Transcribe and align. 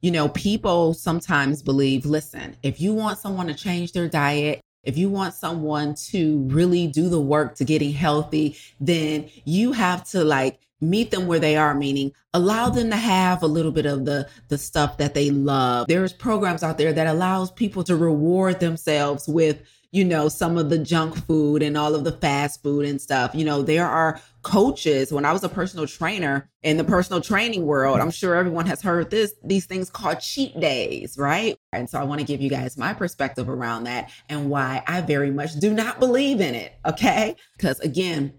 you 0.00 0.10
know, 0.10 0.28
people 0.28 0.94
sometimes 0.94 1.62
believe, 1.62 2.06
listen, 2.06 2.56
if 2.62 2.80
you 2.80 2.94
want 2.94 3.18
someone 3.18 3.46
to 3.48 3.54
change 3.54 3.92
their 3.92 4.08
diet, 4.08 4.60
if 4.84 4.96
you 4.96 5.08
want 5.08 5.34
someone 5.34 5.94
to 5.94 6.38
really 6.48 6.86
do 6.86 7.08
the 7.08 7.20
work 7.20 7.56
to 7.56 7.64
getting 7.64 7.92
healthy, 7.92 8.56
then 8.80 9.28
you 9.44 9.72
have 9.72 10.04
to 10.10 10.24
like 10.24 10.60
meet 10.80 11.10
them 11.10 11.26
where 11.26 11.40
they 11.40 11.56
are 11.56 11.74
meaning 11.74 12.12
allow 12.34 12.68
them 12.68 12.90
to 12.90 12.96
have 12.96 13.42
a 13.42 13.46
little 13.46 13.72
bit 13.72 13.86
of 13.86 14.04
the 14.04 14.28
the 14.48 14.58
stuff 14.58 14.96
that 14.98 15.14
they 15.14 15.30
love. 15.30 15.86
There's 15.88 16.12
programs 16.12 16.62
out 16.62 16.78
there 16.78 16.92
that 16.92 17.06
allows 17.06 17.50
people 17.50 17.84
to 17.84 17.96
reward 17.96 18.60
themselves 18.60 19.26
with 19.28 19.62
you 19.90 20.04
know, 20.04 20.28
some 20.28 20.58
of 20.58 20.68
the 20.68 20.78
junk 20.78 21.16
food 21.26 21.62
and 21.62 21.76
all 21.76 21.94
of 21.94 22.04
the 22.04 22.12
fast 22.12 22.62
food 22.62 22.84
and 22.84 23.00
stuff. 23.00 23.34
You 23.34 23.44
know, 23.44 23.62
there 23.62 23.86
are 23.86 24.20
coaches. 24.42 25.12
When 25.12 25.24
I 25.24 25.32
was 25.32 25.44
a 25.44 25.48
personal 25.48 25.86
trainer 25.86 26.50
in 26.62 26.76
the 26.76 26.84
personal 26.84 27.22
training 27.22 27.64
world, 27.64 27.98
I'm 27.98 28.10
sure 28.10 28.34
everyone 28.34 28.66
has 28.66 28.82
heard 28.82 29.10
this, 29.10 29.34
these 29.42 29.64
things 29.64 29.88
called 29.88 30.20
cheat 30.20 30.58
days, 30.60 31.16
right? 31.16 31.56
And 31.72 31.88
so 31.88 31.98
I 31.98 32.04
want 32.04 32.20
to 32.20 32.26
give 32.26 32.42
you 32.42 32.50
guys 32.50 32.76
my 32.76 32.92
perspective 32.92 33.48
around 33.48 33.84
that 33.84 34.10
and 34.28 34.50
why 34.50 34.82
I 34.86 35.00
very 35.00 35.30
much 35.30 35.54
do 35.58 35.72
not 35.72 36.00
believe 36.00 36.40
in 36.40 36.54
it. 36.54 36.74
Okay. 36.84 37.34
Because 37.56 37.80
again, 37.80 38.34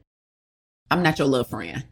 I'm 0.91 1.01
not 1.01 1.17
your 1.17 1.27
love 1.27 1.49
friend. 1.49 1.83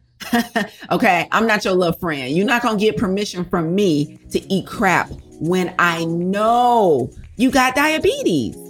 okay. 0.90 1.28
I'm 1.32 1.48
not 1.48 1.64
your 1.64 1.74
love 1.74 1.98
friend. 1.98 2.32
You're 2.32 2.46
not 2.46 2.62
going 2.62 2.78
to 2.78 2.84
get 2.84 2.96
permission 2.96 3.44
from 3.44 3.74
me 3.74 4.18
to 4.30 4.52
eat 4.52 4.68
crap 4.68 5.10
when 5.40 5.74
I 5.80 6.04
know 6.04 7.10
you 7.36 7.50
got 7.50 7.74
diabetes. 7.74 8.67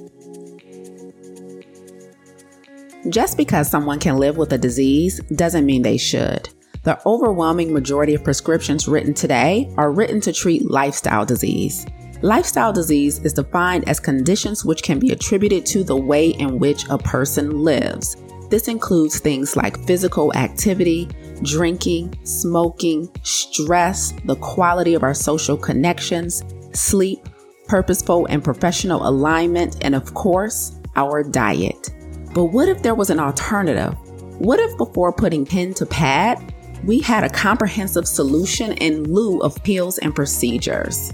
Just 3.11 3.39
because 3.39 3.71
someone 3.71 3.99
can 3.99 4.19
live 4.19 4.37
with 4.37 4.53
a 4.53 4.59
disease 4.59 5.21
doesn't 5.35 5.65
mean 5.65 5.81
they 5.81 5.97
should. 5.97 6.51
The 6.83 7.01
overwhelming 7.07 7.73
majority 7.73 8.15
of 8.15 8.23
prescriptions 8.23 8.87
written 8.87 9.15
today 9.15 9.73
are 9.79 9.93
written 9.93 10.21
to 10.23 10.33
treat 10.33 10.71
lifestyle 10.71 11.25
disease. 11.25 11.87
Lifestyle 12.21 12.73
disease 12.73 13.19
is 13.21 13.33
defined 13.33 13.89
as 13.89 13.99
conditions 13.99 14.65
which 14.65 14.83
can 14.83 14.99
be 14.99 15.11
attributed 15.11 15.65
to 15.67 15.85
the 15.85 15.97
way 15.97 16.31
in 16.31 16.59
which 16.59 16.87
a 16.91 16.99
person 16.99 17.63
lives. 17.63 18.17
This 18.51 18.69
includes 18.69 19.21
things 19.21 19.57
like 19.57 19.87
physical 19.87 20.35
activity, 20.35 21.09
drinking, 21.43 22.19
smoking, 22.25 23.09
stress, 23.23 24.13
the 24.27 24.37
quality 24.37 24.95
of 24.95 25.03
our 25.03 25.15
social 25.15 25.57
connections, 25.57 26.43
sleep, 26.75 27.27
purposeful 27.69 28.27
and 28.27 28.45
professional 28.45 29.07
alignment, 29.09 29.77
and 29.83 29.95
of 29.95 30.13
course, 30.15 30.79
our 30.97 31.23
diet. 31.23 31.91
But 32.33 32.47
what 32.47 32.69
if 32.69 32.83
there 32.83 32.95
was 32.95 33.11
an 33.11 33.21
alternative? 33.21 33.97
What 34.39 34.61
if 34.61 34.77
before 34.77 35.13
putting 35.13 35.45
pen 35.45 35.75
to 35.75 35.87
pad, 35.87 36.55
we 36.85 37.01
had 37.01 37.25
a 37.25 37.29
comprehensive 37.29 38.07
solution 38.07 38.73
in 38.75 39.05
lieu 39.13 39.41
of 39.41 39.63
pills 39.65 39.99
and 39.99 40.15
procedures? 40.15 41.13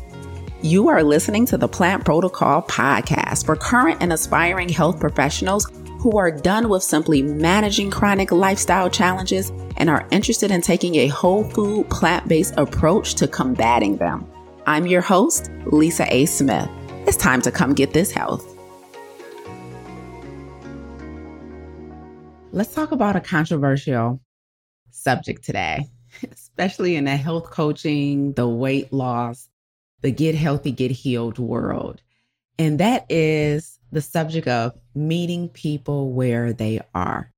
You 0.63 0.89
are 0.89 1.03
listening 1.03 1.47
to 1.47 1.59
the 1.59 1.69
Plant 1.69 2.05
Protocol 2.05 2.63
podcast 2.63 3.47
for 3.47 3.55
current 3.55 3.99
and 4.01 4.13
aspiring 4.13 4.69
health 4.69 4.99
professionals 4.99 5.71
who 6.01 6.19
are 6.19 6.31
done 6.31 6.69
with 6.69 6.83
simply 6.83 7.23
managing 7.23 7.91
chronic 7.91 8.31
lifestyle 8.31 8.91
challenges 8.91 9.51
and 9.79 9.89
are 9.89 10.07
interested 10.11 10.51
in 10.51 10.61
taking 10.61 10.97
a 10.97 11.09
whole 11.09 11.45
food, 11.45 11.89
plant 11.91 12.29
based 12.29 12.55
approach 12.57 13.15
to 13.15 13.29
combating 13.29 13.97
them. 13.97 14.27
I'm 14.67 14.87
your 14.87 15.01
host, 15.01 15.51
Lisa 15.67 16.07
A. 16.15 16.27
Smith. 16.27 16.69
It's 17.07 17.17
time 17.17 17.43
to 17.43 17.51
come 17.51 17.73
get 17.75 17.93
this 17.93 18.11
health. 18.11 18.54
Let's 22.55 22.73
talk 22.73 22.93
about 22.93 23.17
a 23.17 23.21
controversial 23.21 24.21
subject 24.93 25.43
today, 25.43 25.89
especially 26.31 26.95
in 26.95 27.07
the 27.07 27.17
health 27.17 27.51
coaching, 27.51 28.33
the 28.35 28.47
weight 28.47 28.93
loss, 28.93 29.49
the 30.03 30.13
get 30.13 30.37
healthy, 30.37 30.71
get 30.71 30.93
healed 30.93 31.41
world. 31.41 32.01
And 32.57 32.79
that 32.79 33.07
is 33.09 33.81
the 33.91 34.01
subject 34.01 34.47
of 34.47 34.79
meeting 34.95 35.49
people 35.49 36.13
where 36.13 36.53
they 36.53 36.81
are. 36.95 37.33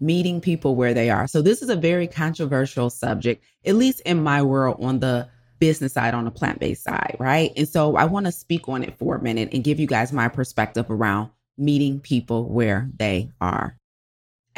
Meeting 0.00 0.40
people 0.40 0.76
where 0.76 0.94
they 0.94 1.10
are. 1.10 1.26
So, 1.26 1.42
this 1.42 1.60
is 1.60 1.68
a 1.68 1.76
very 1.76 2.06
controversial 2.06 2.88
subject, 2.88 3.44
at 3.66 3.74
least 3.74 4.00
in 4.06 4.22
my 4.22 4.40
world 4.40 4.82
on 4.82 5.00
the 5.00 5.28
business 5.58 5.92
side, 5.92 6.14
on 6.14 6.24
the 6.24 6.30
plant 6.30 6.58
based 6.58 6.84
side, 6.84 7.16
right? 7.18 7.52
And 7.54 7.68
so, 7.68 7.96
I 7.96 8.06
want 8.06 8.24
to 8.24 8.32
speak 8.32 8.66
on 8.66 8.82
it 8.82 8.96
for 8.96 9.16
a 9.16 9.22
minute 9.22 9.50
and 9.52 9.62
give 9.62 9.78
you 9.78 9.86
guys 9.86 10.10
my 10.10 10.28
perspective 10.28 10.86
around 10.88 11.28
meeting 11.58 12.00
people 12.00 12.48
where 12.48 12.88
they 12.96 13.30
are 13.42 13.77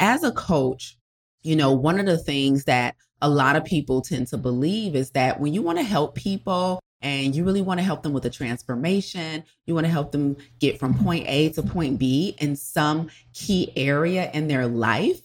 as 0.01 0.23
a 0.23 0.31
coach, 0.31 0.97
you 1.43 1.55
know, 1.55 1.71
one 1.71 1.99
of 1.99 2.05
the 2.05 2.17
things 2.17 2.65
that 2.65 2.95
a 3.21 3.29
lot 3.29 3.55
of 3.55 3.63
people 3.63 4.01
tend 4.01 4.27
to 4.27 4.37
believe 4.37 4.95
is 4.95 5.11
that 5.11 5.39
when 5.39 5.53
you 5.53 5.61
want 5.61 5.77
to 5.77 5.83
help 5.83 6.15
people 6.15 6.81
and 7.01 7.35
you 7.35 7.43
really 7.43 7.61
want 7.61 7.79
to 7.79 7.83
help 7.83 8.03
them 8.03 8.11
with 8.11 8.25
a 8.25 8.29
transformation, 8.29 9.43
you 9.65 9.75
want 9.75 9.85
to 9.85 9.91
help 9.91 10.11
them 10.11 10.35
get 10.59 10.79
from 10.79 10.97
point 10.97 11.25
A 11.27 11.49
to 11.49 11.63
point 11.63 11.99
B 11.99 12.35
in 12.39 12.55
some 12.55 13.09
key 13.33 13.71
area 13.75 14.29
in 14.33 14.47
their 14.47 14.67
life, 14.67 15.21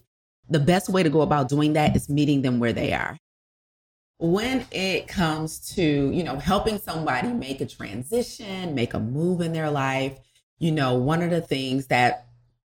the 0.48 0.60
best 0.60 0.90
way 0.90 1.02
to 1.02 1.10
go 1.10 1.22
about 1.22 1.48
doing 1.48 1.72
that 1.72 1.96
is 1.96 2.08
meeting 2.08 2.42
them 2.42 2.60
where 2.60 2.72
they 2.72 2.92
are. 2.92 3.16
When 4.18 4.64
it 4.70 5.08
comes 5.08 5.74
to, 5.74 5.82
you 5.82 6.22
know, 6.22 6.38
helping 6.38 6.78
somebody 6.78 7.28
make 7.28 7.60
a 7.60 7.66
transition, 7.66 8.74
make 8.74 8.94
a 8.94 9.00
move 9.00 9.40
in 9.40 9.52
their 9.52 9.70
life, 9.70 10.18
you 10.58 10.72
know, 10.72 10.94
one 10.94 11.22
of 11.22 11.30
the 11.30 11.42
things 11.42 11.88
that 11.88 12.26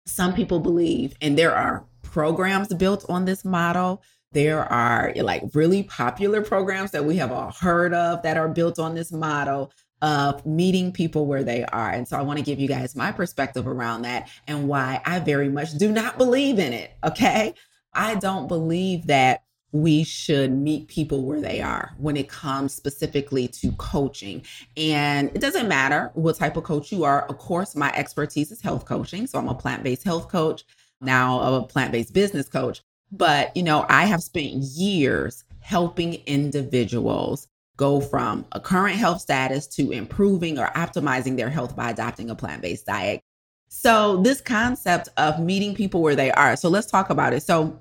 some 0.08 0.34
people 0.34 0.60
believe, 0.60 1.14
and 1.20 1.38
there 1.38 1.54
are 1.54 1.84
programs 2.02 2.72
built 2.74 3.04
on 3.08 3.24
this 3.24 3.44
model. 3.44 4.02
There 4.32 4.64
are 4.64 5.12
like 5.16 5.42
really 5.54 5.82
popular 5.84 6.42
programs 6.42 6.90
that 6.92 7.04
we 7.04 7.16
have 7.16 7.32
all 7.32 7.52
heard 7.52 7.94
of 7.94 8.22
that 8.22 8.36
are 8.36 8.48
built 8.48 8.78
on 8.78 8.94
this 8.94 9.12
model 9.12 9.72
of 10.00 10.44
meeting 10.46 10.92
people 10.92 11.26
where 11.26 11.42
they 11.42 11.64
are. 11.64 11.90
And 11.90 12.06
so 12.06 12.16
I 12.16 12.22
want 12.22 12.38
to 12.38 12.44
give 12.44 12.60
you 12.60 12.68
guys 12.68 12.94
my 12.94 13.10
perspective 13.10 13.66
around 13.66 14.02
that 14.02 14.28
and 14.46 14.68
why 14.68 15.00
I 15.04 15.18
very 15.18 15.48
much 15.48 15.72
do 15.76 15.90
not 15.90 16.18
believe 16.18 16.58
in 16.58 16.72
it. 16.72 16.92
Okay. 17.04 17.54
I 17.94 18.14
don't 18.14 18.48
believe 18.48 19.06
that 19.08 19.42
we 19.72 20.02
should 20.02 20.50
meet 20.52 20.88
people 20.88 21.24
where 21.24 21.40
they 21.40 21.60
are 21.60 21.94
when 21.98 22.16
it 22.16 22.28
comes 22.28 22.74
specifically 22.74 23.46
to 23.48 23.72
coaching. 23.72 24.42
And 24.76 25.30
it 25.34 25.40
doesn't 25.40 25.68
matter 25.68 26.10
what 26.14 26.36
type 26.36 26.56
of 26.56 26.64
coach 26.64 26.90
you 26.90 27.04
are. 27.04 27.26
Of 27.26 27.38
course, 27.38 27.76
my 27.76 27.92
expertise 27.94 28.50
is 28.50 28.60
health 28.60 28.86
coaching. 28.86 29.26
So 29.26 29.38
I'm 29.38 29.48
a 29.48 29.54
plant 29.54 29.82
based 29.82 30.04
health 30.04 30.28
coach, 30.28 30.64
now 31.00 31.40
a 31.40 31.62
plant 31.62 31.92
based 31.92 32.14
business 32.14 32.48
coach. 32.48 32.82
But, 33.12 33.56
you 33.56 33.62
know, 33.62 33.86
I 33.88 34.04
have 34.04 34.22
spent 34.22 34.52
years 34.52 35.44
helping 35.60 36.14
individuals 36.26 37.48
go 37.76 38.00
from 38.00 38.44
a 38.52 38.60
current 38.60 38.96
health 38.96 39.20
status 39.20 39.66
to 39.66 39.92
improving 39.92 40.58
or 40.58 40.66
optimizing 40.68 41.36
their 41.36 41.48
health 41.48 41.76
by 41.76 41.90
adopting 41.90 42.30
a 42.30 42.34
plant 42.34 42.62
based 42.62 42.86
diet. 42.86 43.20
So, 43.68 44.16
this 44.22 44.40
concept 44.40 45.10
of 45.18 45.40
meeting 45.40 45.74
people 45.74 46.00
where 46.00 46.16
they 46.16 46.30
are. 46.32 46.56
So, 46.56 46.70
let's 46.70 46.90
talk 46.90 47.10
about 47.10 47.34
it. 47.34 47.42
So, 47.42 47.78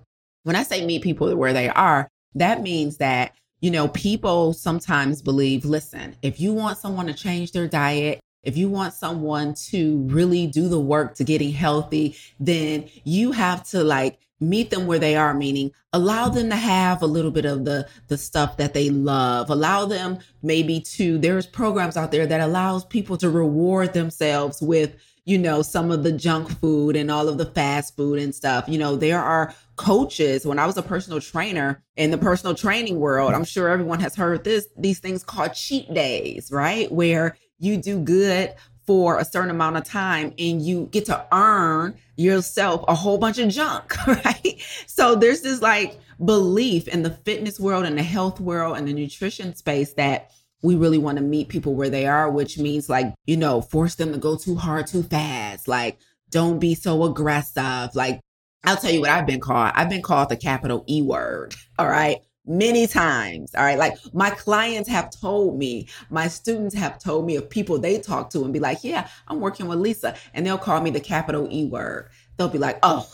when 0.47 0.55
I 0.55 0.63
say 0.63 0.85
meet 0.85 1.01
people 1.01 1.35
where 1.35 1.51
they 1.51 1.67
are, 1.67 2.07
that 2.35 2.61
means 2.61 2.97
that, 2.97 3.35
you 3.59 3.69
know, 3.69 3.89
people 3.89 4.53
sometimes 4.53 5.21
believe, 5.21 5.65
listen, 5.65 6.15
if 6.21 6.39
you 6.39 6.53
want 6.53 6.77
someone 6.77 7.07
to 7.07 7.13
change 7.13 7.51
their 7.51 7.67
diet, 7.67 8.21
if 8.43 8.55
you 8.55 8.69
want 8.69 8.93
someone 8.93 9.55
to 9.71 9.97
really 10.03 10.47
do 10.47 10.69
the 10.69 10.79
work 10.79 11.15
to 11.15 11.25
getting 11.25 11.51
healthy, 11.51 12.15
then 12.39 12.87
you 13.03 13.33
have 13.33 13.61
to 13.71 13.83
like 13.83 14.19
meet 14.39 14.69
them 14.69 14.87
where 14.87 14.99
they 14.99 15.15
are 15.15 15.33
meaning 15.33 15.71
allow 15.93 16.29
them 16.29 16.49
to 16.49 16.55
have 16.55 17.01
a 17.01 17.07
little 17.07 17.31
bit 17.31 17.45
of 17.45 17.65
the 17.65 17.87
the 18.07 18.17
stuff 18.17 18.57
that 18.57 18.73
they 18.73 18.89
love. 18.91 19.49
Allow 19.49 19.85
them 19.85 20.19
maybe 20.43 20.79
to 20.79 21.17
there's 21.17 21.47
programs 21.47 21.97
out 21.97 22.11
there 22.11 22.27
that 22.27 22.41
allows 22.41 22.85
people 22.85 23.17
to 23.17 23.29
reward 23.29 23.93
themselves 23.93 24.61
with 24.61 24.95
you 25.27 25.37
know, 25.37 25.61
some 25.61 25.91
of 25.91 26.03
the 26.03 26.11
junk 26.13 26.49
food 26.61 26.95
and 26.95 27.11
all 27.11 27.27
of 27.27 27.37
the 27.37 27.45
fast 27.45 27.97
food 27.97 28.17
and 28.17 28.33
stuff. 28.33 28.63
You 28.69 28.77
know, 28.77 28.95
there 28.95 29.21
are 29.21 29.53
coaches. 29.75 30.45
When 30.45 30.57
I 30.57 30.65
was 30.65 30.77
a 30.77 30.81
personal 30.81 31.19
trainer 31.19 31.83
in 31.97 32.11
the 32.11 32.17
personal 32.17 32.55
training 32.55 32.97
world, 32.97 33.33
I'm 33.33 33.43
sure 33.43 33.67
everyone 33.67 33.99
has 33.99 34.15
heard 34.15 34.45
this, 34.45 34.69
these 34.77 34.99
things 34.99 35.25
called 35.25 35.53
cheat 35.53 35.93
days, 35.93 36.49
right? 36.49 36.89
Where 36.89 37.35
you 37.59 37.75
do 37.75 37.99
good 37.99 38.55
for 38.85 39.19
a 39.19 39.25
certain 39.25 39.51
amount 39.51 39.75
of 39.75 39.83
time 39.83 40.33
and 40.39 40.61
you 40.61 40.87
get 40.91 41.03
to 41.07 41.25
earn 41.33 41.97
yourself 42.15 42.85
a 42.87 42.95
whole 42.95 43.17
bunch 43.17 43.37
of 43.37 43.49
junk, 43.49 43.97
right? 44.07 44.65
So 44.85 45.13
there's 45.13 45.41
this 45.41 45.61
like 45.61 45.99
belief 46.23 46.87
in 46.87 47.03
the 47.03 47.11
fitness 47.11 47.59
world 47.59 47.85
and 47.85 47.97
the 47.97 48.03
health 48.03 48.39
world 48.39 48.77
and 48.77 48.87
the 48.87 48.93
nutrition 48.93 49.55
space 49.55 49.91
that 49.95 50.31
we 50.63 50.75
really 50.75 50.97
want 50.97 51.17
to 51.17 51.23
meet 51.23 51.49
people 51.49 51.75
where 51.75 51.89
they 51.89 52.07
are, 52.07 52.29
which 52.29 52.57
means 52.57 52.89
like, 52.89 53.13
you 53.25 53.37
know, 53.37 53.61
force 53.61 53.95
them 53.95 54.11
to 54.11 54.17
go 54.17 54.35
too 54.35 54.55
hard 54.55 54.87
too 54.87 55.03
fast. 55.03 55.67
Like, 55.67 55.99
don't 56.31 56.59
be 56.59 56.75
so 56.75 57.03
aggressive. 57.03 57.95
Like, 57.95 58.19
I'll 58.63 58.77
tell 58.77 58.91
you 58.91 59.01
what 59.01 59.11
I've 59.11 59.27
been 59.27 59.39
called. 59.39 59.71
I've 59.75 59.89
been 59.89 60.01
called 60.01 60.29
the 60.29 60.37
capital 60.37 60.83
E 60.87 61.01
word. 61.01 61.55
All 61.77 61.87
right. 61.87 62.17
Many 62.45 62.87
times. 62.87 63.53
All 63.55 63.63
right. 63.63 63.77
Like 63.77 63.97
my 64.13 64.29
clients 64.29 64.89
have 64.89 65.09
told 65.09 65.57
me, 65.57 65.87
my 66.09 66.27
students 66.27 66.73
have 66.75 66.97
told 66.97 67.25
me 67.25 67.35
of 67.35 67.49
people 67.49 67.77
they 67.77 67.99
talk 67.99 68.29
to 68.31 68.43
and 68.43 68.53
be 68.53 68.59
like, 68.59 68.83
yeah, 68.83 69.09
I'm 69.27 69.39
working 69.39 69.67
with 69.67 69.79
Lisa. 69.79 70.15
And 70.33 70.45
they'll 70.45 70.57
call 70.57 70.81
me 70.81 70.89
the 70.89 70.99
capital 70.99 71.47
E 71.51 71.65
word. 71.65 72.09
They'll 72.37 72.49
be 72.49 72.57
like, 72.57 72.79
oh, 72.83 73.07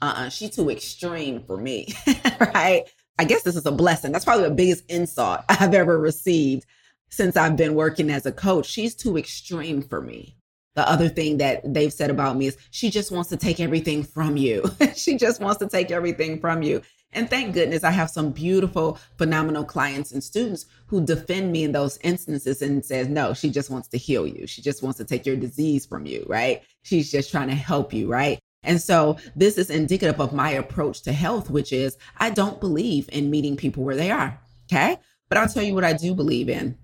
uh-uh, 0.00 0.28
she's 0.28 0.50
too 0.50 0.70
extreme 0.70 1.42
for 1.44 1.56
me. 1.56 1.88
right. 2.40 2.84
I 3.18 3.24
guess 3.24 3.42
this 3.42 3.56
is 3.56 3.66
a 3.66 3.72
blessing. 3.72 4.12
That's 4.12 4.24
probably 4.24 4.48
the 4.48 4.54
biggest 4.54 4.84
insult 4.88 5.40
I've 5.48 5.74
ever 5.74 5.98
received 5.98 6.66
since 7.10 7.36
I've 7.36 7.56
been 7.56 7.74
working 7.74 8.10
as 8.10 8.26
a 8.26 8.32
coach. 8.32 8.66
She's 8.66 8.94
too 8.94 9.16
extreme 9.16 9.82
for 9.82 10.00
me. 10.00 10.36
The 10.76 10.88
other 10.88 11.08
thing 11.08 11.38
that 11.38 11.62
they've 11.74 11.92
said 11.92 12.10
about 12.10 12.36
me 12.36 12.46
is 12.46 12.56
she 12.70 12.90
just 12.90 13.10
wants 13.10 13.30
to 13.30 13.36
take 13.36 13.58
everything 13.58 14.04
from 14.04 14.36
you. 14.36 14.70
she 14.94 15.16
just 15.16 15.40
wants 15.40 15.58
to 15.58 15.68
take 15.68 15.90
everything 15.90 16.40
from 16.40 16.62
you. 16.62 16.82
And 17.12 17.28
thank 17.28 17.54
goodness 17.54 17.82
I 17.82 17.90
have 17.90 18.10
some 18.10 18.30
beautiful, 18.30 18.98
phenomenal 19.16 19.64
clients 19.64 20.12
and 20.12 20.22
students 20.22 20.66
who 20.86 21.04
defend 21.04 21.50
me 21.50 21.64
in 21.64 21.72
those 21.72 21.98
instances 22.02 22.62
and 22.62 22.84
says, 22.84 23.08
no, 23.08 23.34
she 23.34 23.50
just 23.50 23.70
wants 23.70 23.88
to 23.88 23.98
heal 23.98 24.26
you. 24.26 24.46
She 24.46 24.62
just 24.62 24.82
wants 24.82 24.98
to 24.98 25.04
take 25.04 25.26
your 25.26 25.34
disease 25.34 25.86
from 25.86 26.06
you, 26.06 26.24
right? 26.28 26.62
She's 26.82 27.10
just 27.10 27.30
trying 27.30 27.48
to 27.48 27.54
help 27.54 27.92
you, 27.92 28.08
right? 28.08 28.38
And 28.62 28.80
so 28.80 29.18
this 29.36 29.56
is 29.56 29.70
indicative 29.70 30.20
of 30.20 30.32
my 30.32 30.50
approach 30.50 31.02
to 31.02 31.12
health, 31.12 31.50
which 31.50 31.72
is 31.72 31.96
I 32.18 32.30
don't 32.30 32.60
believe 32.60 33.08
in 33.12 33.30
meeting 33.30 33.56
people 33.56 33.84
where 33.84 33.96
they 33.96 34.10
are. 34.10 34.38
Okay. 34.70 34.98
But 35.28 35.38
I'll 35.38 35.48
tell 35.48 35.62
you 35.62 35.74
what 35.74 35.84
I 35.84 35.92
do 35.92 36.14
believe 36.14 36.48
in. 36.48 36.76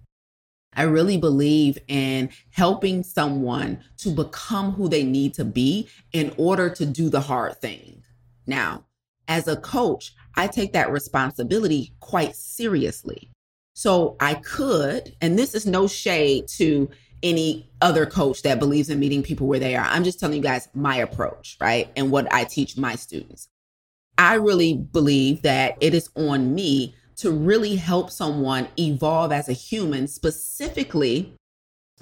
I 0.77 0.83
really 0.83 1.17
believe 1.17 1.79
in 1.89 2.31
helping 2.51 3.03
someone 3.03 3.81
to 3.99 4.11
become 4.11 4.73
who 4.73 4.89
they 4.89 5.05
need 5.05 5.35
to 5.35 5.45
be 5.45 5.89
in 6.13 6.35
order 6.37 6.69
to 6.71 6.85
do 6.85 7.09
the 7.09 7.21
hard 7.21 7.61
thing. 7.61 8.03
Now, 8.47 8.85
as 9.29 9.49
a 9.49 9.57
coach, 9.57 10.15
I 10.35 10.47
take 10.49 10.73
that 10.73 10.91
responsibility 10.91 11.95
quite 12.01 12.35
seriously. 12.35 13.31
So 13.75 14.17
I 14.21 14.35
could, 14.35 15.17
and 15.21 15.39
this 15.39 15.55
is 15.55 15.67
no 15.67 15.87
shade 15.87 16.49
to 16.49 16.91
any 17.25 17.69
other 17.81 18.07
coach 18.07 18.43
that 18.43 18.61
believes 18.61 18.91
in 18.91 19.01
meeting 19.01 19.23
people 19.23 19.49
where 19.49 19.59
they 19.59 19.75
are. 19.75 19.87
I'm 19.87 20.05
just 20.05 20.21
telling 20.21 20.37
you 20.37 20.43
guys 20.43 20.69
my 20.75 20.97
approach, 20.97 21.57
right? 21.61 21.91
And 21.97 22.13
what 22.13 22.33
I 22.33 22.45
teach 22.45 22.77
my 22.77 22.95
students. 22.95 23.49
I 24.17 24.35
really 24.35 24.75
believe 24.75 25.43
that 25.43 25.77
it 25.81 25.95
is 25.95 26.11
on 26.15 26.55
me 26.55 26.95
to 27.17 27.33
really 27.33 27.77
help 27.77 28.11
someone 28.11 28.69
evolve 28.79 29.33
as 29.33 29.49
a 29.49 29.53
human, 29.53 30.07
specifically 30.07 31.35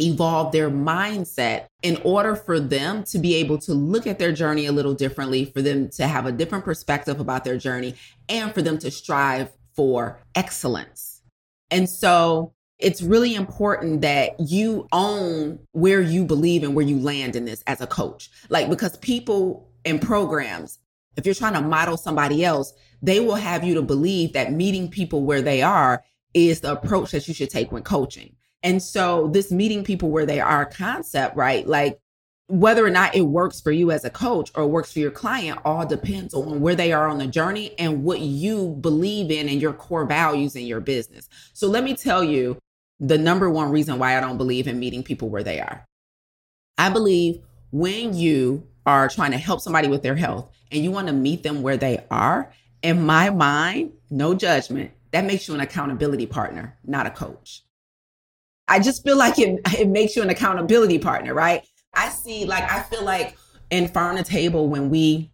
evolve 0.01 0.53
their 0.53 0.71
mindset 0.71 1.67
in 1.83 2.01
order 2.03 2.35
for 2.35 2.59
them 2.59 3.05
to 3.05 3.19
be 3.19 3.35
able 3.35 3.59
to 3.59 3.75
look 3.75 4.07
at 4.07 4.19
their 4.19 4.33
journey 4.33 4.67
a 4.67 4.73
little 4.73 4.95
differently, 4.95 5.45
for 5.45 5.63
them 5.63 5.89
to 5.91 6.07
have 6.07 6.27
a 6.27 6.33
different 6.33 6.65
perspective 6.65 7.21
about 7.21 7.45
their 7.45 7.59
journey, 7.59 7.95
and 8.29 8.53
for 8.53 8.63
them 8.63 8.79
to 8.79 8.91
strive 8.91 9.51
for 9.75 10.19
excellence. 10.35 11.23
And 11.71 11.89
so 11.89 12.53
it's 12.83 13.01
really 13.01 13.35
important 13.35 14.01
that 14.01 14.39
you 14.41 14.89
own 14.93 15.59
where 15.71 16.01
you 16.01 16.25
believe 16.25 16.65
and 16.65 16.75
where 16.75 16.85
you 16.85 16.99
land 16.99 17.37
in 17.37 17.45
this 17.45 17.63
as 17.67 17.81
a 17.81 17.87
coach. 17.87 18.29
Like, 18.51 18.69
because 18.69 18.97
people 18.99 19.71
and 19.85 20.03
programs, 20.03 20.79
if 21.17 21.25
you're 21.25 21.35
trying 21.35 21.55
to 21.55 21.61
model 21.61 21.97
somebody 21.97 22.45
else, 22.45 22.73
they 23.01 23.21
will 23.21 23.37
have 23.37 23.63
you 23.63 23.75
to 23.75 23.83
believe 23.83 24.33
that 24.33 24.53
meeting 24.53 24.91
people 24.91 25.23
where 25.23 25.43
they 25.43 25.63
are 25.63 26.03
is 26.35 26.61
the 26.61 26.73
approach 26.73 27.13
that 27.13 27.29
you 27.29 27.35
should 27.35 27.51
take 27.51 27.71
when 27.71 27.83
coaching. 27.83 28.35
And 28.65 28.83
so 28.83 29.29
this 29.29 29.53
meeting 29.53 29.85
people 29.85 30.11
where 30.11 30.27
they 30.27 30.41
are 30.41 30.65
concept, 30.65 31.37
right? 31.37 31.67
Like 31.67 32.01
whether 32.49 32.85
or 32.85 32.91
not 32.91 33.15
it 33.15 33.23
works 33.23 33.61
for 33.61 33.73
you 33.73 33.91
as 33.91 34.05
a 34.05 34.11
coach 34.11 34.51
or 34.55 34.67
works 34.67 34.93
for 34.93 34.99
your 34.99 35.11
client 35.11 35.59
all 35.65 35.87
depends 35.87 36.35
on 36.35 36.61
where 36.61 36.75
they 36.75 36.93
are 36.93 37.09
on 37.09 37.19
the 37.19 37.27
journey 37.27 37.75
and 37.79 38.03
what 38.03 38.21
you 38.21 38.77
believe 38.81 39.31
in 39.31 39.49
and 39.49 39.63
your 39.63 39.73
core 39.73 40.05
values 40.05 40.57
in 40.57 40.67
your 40.67 40.81
business. 40.81 41.29
So 41.55 41.69
let 41.69 41.85
me 41.85 41.95
tell 41.95 42.23
you 42.23 42.59
the 43.01 43.19
number 43.19 43.51
one 43.51 43.71
reason 43.71 43.99
why 43.99 44.17
I 44.17 44.21
don't 44.21 44.39
believe 44.39 44.69
in 44.69 44.79
meeting 44.79 45.03
people 45.03 45.29
where 45.29 45.43
they 45.43 45.61
are. 45.61 45.85
I 46.79 46.89
believe 46.89 47.41
when 47.71 48.15
you 48.15 48.67
are 48.87 49.09
trying 49.09 49.33
to 49.33 49.39
help 49.39 49.61
somebody 49.61 49.89
with 49.89 50.03
their 50.03 50.17
health 50.17 50.51
and 50.71 50.83
you 50.83 50.91
want 50.91 51.07
to 51.09 51.13
meet 51.13 51.43
them 51.43 51.63
where 51.63 51.77
they 51.77 52.05
are, 52.11 52.53
in 52.83 53.05
my 53.05 53.31
mind, 53.31 53.93
no 54.11 54.35
judgment, 54.35 54.91
that 55.13 55.25
makes 55.25 55.47
you 55.47 55.55
an 55.55 55.61
accountability 55.61 56.27
partner, 56.27 56.77
not 56.85 57.07
a 57.07 57.11
coach. 57.11 57.63
I 58.69 58.79
just 58.79 59.05
feel 59.05 59.17
like 59.17 59.39
it, 59.39 59.61
it 59.79 59.89
makes 59.89 60.17
you 60.17 60.23
an 60.23 60.31
accountability 60.31 60.99
partner, 60.99 61.35
right? 61.35 61.67
I 61.95 62.09
see, 62.09 62.45
like, 62.45 62.71
I 62.71 62.83
feel 62.83 63.05
like 63.05 63.37
in 63.71 63.89
Farm 63.89 64.17
to 64.17 64.23
Table, 64.23 64.69
when 64.69 64.89
we 64.89 65.31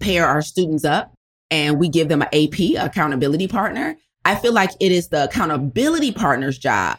pair 0.00 0.26
our 0.26 0.42
students 0.42 0.84
up 0.84 1.14
and 1.50 1.78
we 1.78 1.88
give 1.88 2.08
them 2.08 2.22
an 2.22 2.28
AP, 2.32 2.84
accountability 2.84 3.46
partner, 3.46 3.96
I 4.24 4.34
feel 4.34 4.52
like 4.52 4.70
it 4.80 4.92
is 4.92 5.08
the 5.08 5.24
accountability 5.24 6.12
partner's 6.12 6.58
job 6.58 6.98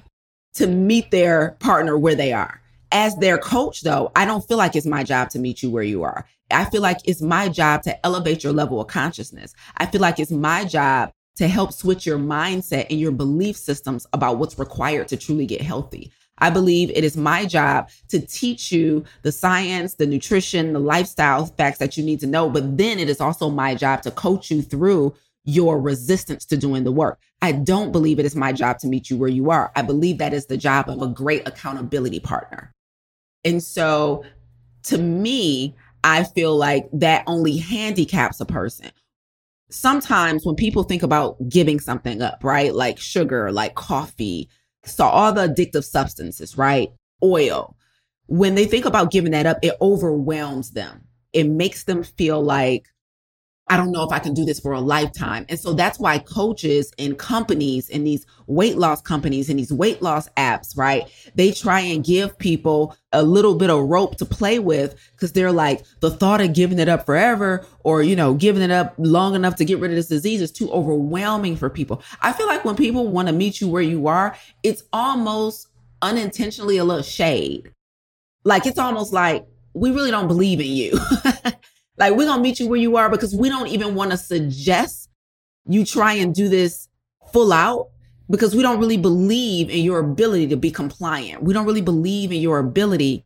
to 0.55 0.67
meet 0.67 1.11
their 1.11 1.51
partner 1.59 1.97
where 1.97 2.15
they 2.15 2.33
are. 2.33 2.61
As 2.91 3.15
their 3.17 3.37
coach, 3.37 3.81
though, 3.81 4.11
I 4.15 4.25
don't 4.25 4.45
feel 4.45 4.57
like 4.57 4.75
it's 4.75 4.85
my 4.85 5.03
job 5.03 5.29
to 5.29 5.39
meet 5.39 5.63
you 5.63 5.69
where 5.69 5.83
you 5.83 6.03
are. 6.03 6.25
I 6.49 6.65
feel 6.65 6.81
like 6.81 6.97
it's 7.05 7.21
my 7.21 7.47
job 7.47 7.83
to 7.83 8.05
elevate 8.05 8.43
your 8.43 8.51
level 8.51 8.81
of 8.81 8.87
consciousness. 8.87 9.53
I 9.77 9.85
feel 9.85 10.01
like 10.01 10.19
it's 10.19 10.31
my 10.31 10.65
job 10.65 11.11
to 11.37 11.47
help 11.47 11.71
switch 11.71 12.05
your 12.05 12.19
mindset 12.19 12.87
and 12.89 12.99
your 12.99 13.11
belief 13.11 13.55
systems 13.55 14.05
about 14.11 14.37
what's 14.37 14.59
required 14.59 15.07
to 15.09 15.17
truly 15.17 15.45
get 15.45 15.61
healthy. 15.61 16.11
I 16.39 16.49
believe 16.49 16.89
it 16.89 17.03
is 17.03 17.15
my 17.15 17.45
job 17.45 17.89
to 18.09 18.19
teach 18.19 18.71
you 18.71 19.05
the 19.21 19.31
science, 19.31 19.93
the 19.93 20.07
nutrition, 20.07 20.73
the 20.73 20.79
lifestyle 20.79 21.45
facts 21.45 21.77
that 21.77 21.95
you 21.95 22.03
need 22.03 22.19
to 22.21 22.27
know. 22.27 22.49
But 22.49 22.77
then 22.77 22.99
it 22.99 23.09
is 23.09 23.21
also 23.21 23.49
my 23.49 23.75
job 23.75 24.01
to 24.01 24.11
coach 24.11 24.51
you 24.51 24.61
through 24.61 25.13
your 25.43 25.79
resistance 25.79 26.45
to 26.45 26.57
doing 26.57 26.83
the 26.83 26.91
work. 26.91 27.19
I 27.41 27.51
don't 27.51 27.91
believe 27.91 28.19
it 28.19 28.25
is 28.25 28.35
my 28.35 28.51
job 28.53 28.79
to 28.79 28.87
meet 28.87 29.09
you 29.09 29.17
where 29.17 29.29
you 29.29 29.49
are. 29.49 29.71
I 29.75 29.81
believe 29.81 30.19
that 30.19 30.33
is 30.33 30.45
the 30.45 30.57
job 30.57 30.89
of 30.89 31.01
a 31.01 31.07
great 31.07 31.47
accountability 31.47 32.19
partner. 32.19 32.71
And 33.43 33.61
so 33.61 34.23
to 34.83 34.97
me, 34.97 35.75
I 36.03 36.23
feel 36.23 36.55
like 36.55 36.87
that 36.93 37.23
only 37.27 37.57
handicaps 37.57 38.39
a 38.39 38.45
person 38.45 38.91
sometimes 39.71 40.45
when 40.45 40.55
people 40.55 40.83
think 40.83 41.01
about 41.01 41.37
giving 41.49 41.79
something 41.79 42.21
up, 42.21 42.43
right? 42.43 42.73
Like 42.73 42.99
sugar, 42.99 43.51
like 43.51 43.75
coffee, 43.75 44.49
so 44.83 45.05
all 45.05 45.33
the 45.33 45.47
addictive 45.47 45.83
substances, 45.83 46.57
right? 46.57 46.89
Oil. 47.23 47.75
When 48.27 48.55
they 48.55 48.65
think 48.65 48.85
about 48.85 49.11
giving 49.11 49.31
that 49.31 49.45
up, 49.45 49.59
it 49.61 49.75
overwhelms 49.81 50.71
them. 50.71 51.07
It 51.33 51.47
makes 51.47 51.83
them 51.83 52.03
feel 52.03 52.41
like 52.41 52.87
I 53.71 53.77
don't 53.77 53.93
know 53.93 54.03
if 54.03 54.11
I 54.11 54.19
can 54.19 54.33
do 54.33 54.43
this 54.43 54.59
for 54.59 54.73
a 54.73 54.81
lifetime. 54.81 55.45
And 55.47 55.57
so 55.57 55.71
that's 55.71 55.97
why 55.97 56.19
coaches 56.19 56.91
and 56.99 57.17
companies 57.17 57.89
and 57.89 58.05
these 58.05 58.25
weight 58.47 58.75
loss 58.75 59.01
companies 59.01 59.49
and 59.49 59.57
these 59.57 59.71
weight 59.71 60.01
loss 60.01 60.27
apps, 60.35 60.77
right? 60.77 61.09
They 61.35 61.53
try 61.53 61.79
and 61.79 62.03
give 62.03 62.37
people 62.37 62.97
a 63.13 63.23
little 63.23 63.55
bit 63.55 63.69
of 63.69 63.79
rope 63.87 64.17
to 64.17 64.25
play 64.25 64.59
with 64.59 64.99
because 65.13 65.31
they're 65.31 65.53
like, 65.53 65.85
the 66.01 66.11
thought 66.11 66.41
of 66.41 66.51
giving 66.51 66.79
it 66.79 66.89
up 66.89 67.05
forever 67.05 67.65
or, 67.85 68.03
you 68.03 68.13
know, 68.13 68.33
giving 68.33 68.61
it 68.61 68.71
up 68.71 68.93
long 68.97 69.35
enough 69.35 69.55
to 69.55 69.63
get 69.63 69.79
rid 69.79 69.91
of 69.91 69.95
this 69.95 70.07
disease 70.07 70.41
is 70.41 70.51
too 70.51 70.69
overwhelming 70.69 71.55
for 71.55 71.69
people. 71.69 72.03
I 72.21 72.33
feel 72.33 72.47
like 72.47 72.65
when 72.65 72.75
people 72.75 73.07
want 73.07 73.29
to 73.29 73.33
meet 73.33 73.61
you 73.61 73.69
where 73.69 73.81
you 73.81 74.07
are, 74.07 74.35
it's 74.63 74.83
almost 74.91 75.69
unintentionally 76.01 76.75
a 76.75 76.83
little 76.83 77.03
shade. 77.03 77.71
Like 78.43 78.65
it's 78.65 78.79
almost 78.79 79.13
like, 79.13 79.45
we 79.73 79.91
really 79.91 80.11
don't 80.11 80.27
believe 80.27 80.59
in 80.59 80.67
you. 80.67 80.99
Like 82.01 82.15
we're 82.15 82.25
gonna 82.25 82.41
meet 82.41 82.59
you 82.59 82.67
where 82.67 82.79
you 82.79 82.97
are 82.97 83.11
because 83.11 83.35
we 83.35 83.47
don't 83.47 83.67
even 83.67 83.93
want 83.93 84.09
to 84.09 84.17
suggest 84.17 85.07
you 85.67 85.85
try 85.85 86.13
and 86.13 86.33
do 86.33 86.49
this 86.49 86.87
full 87.31 87.53
out 87.53 87.89
because 88.27 88.55
we 88.55 88.63
don't 88.63 88.79
really 88.79 88.97
believe 88.97 89.69
in 89.69 89.83
your 89.83 89.99
ability 89.99 90.47
to 90.47 90.57
be 90.57 90.71
compliant. 90.71 91.43
We 91.43 91.53
don't 91.53 91.67
really 91.67 91.81
believe 91.81 92.31
in 92.31 92.41
your 92.41 92.57
ability 92.57 93.23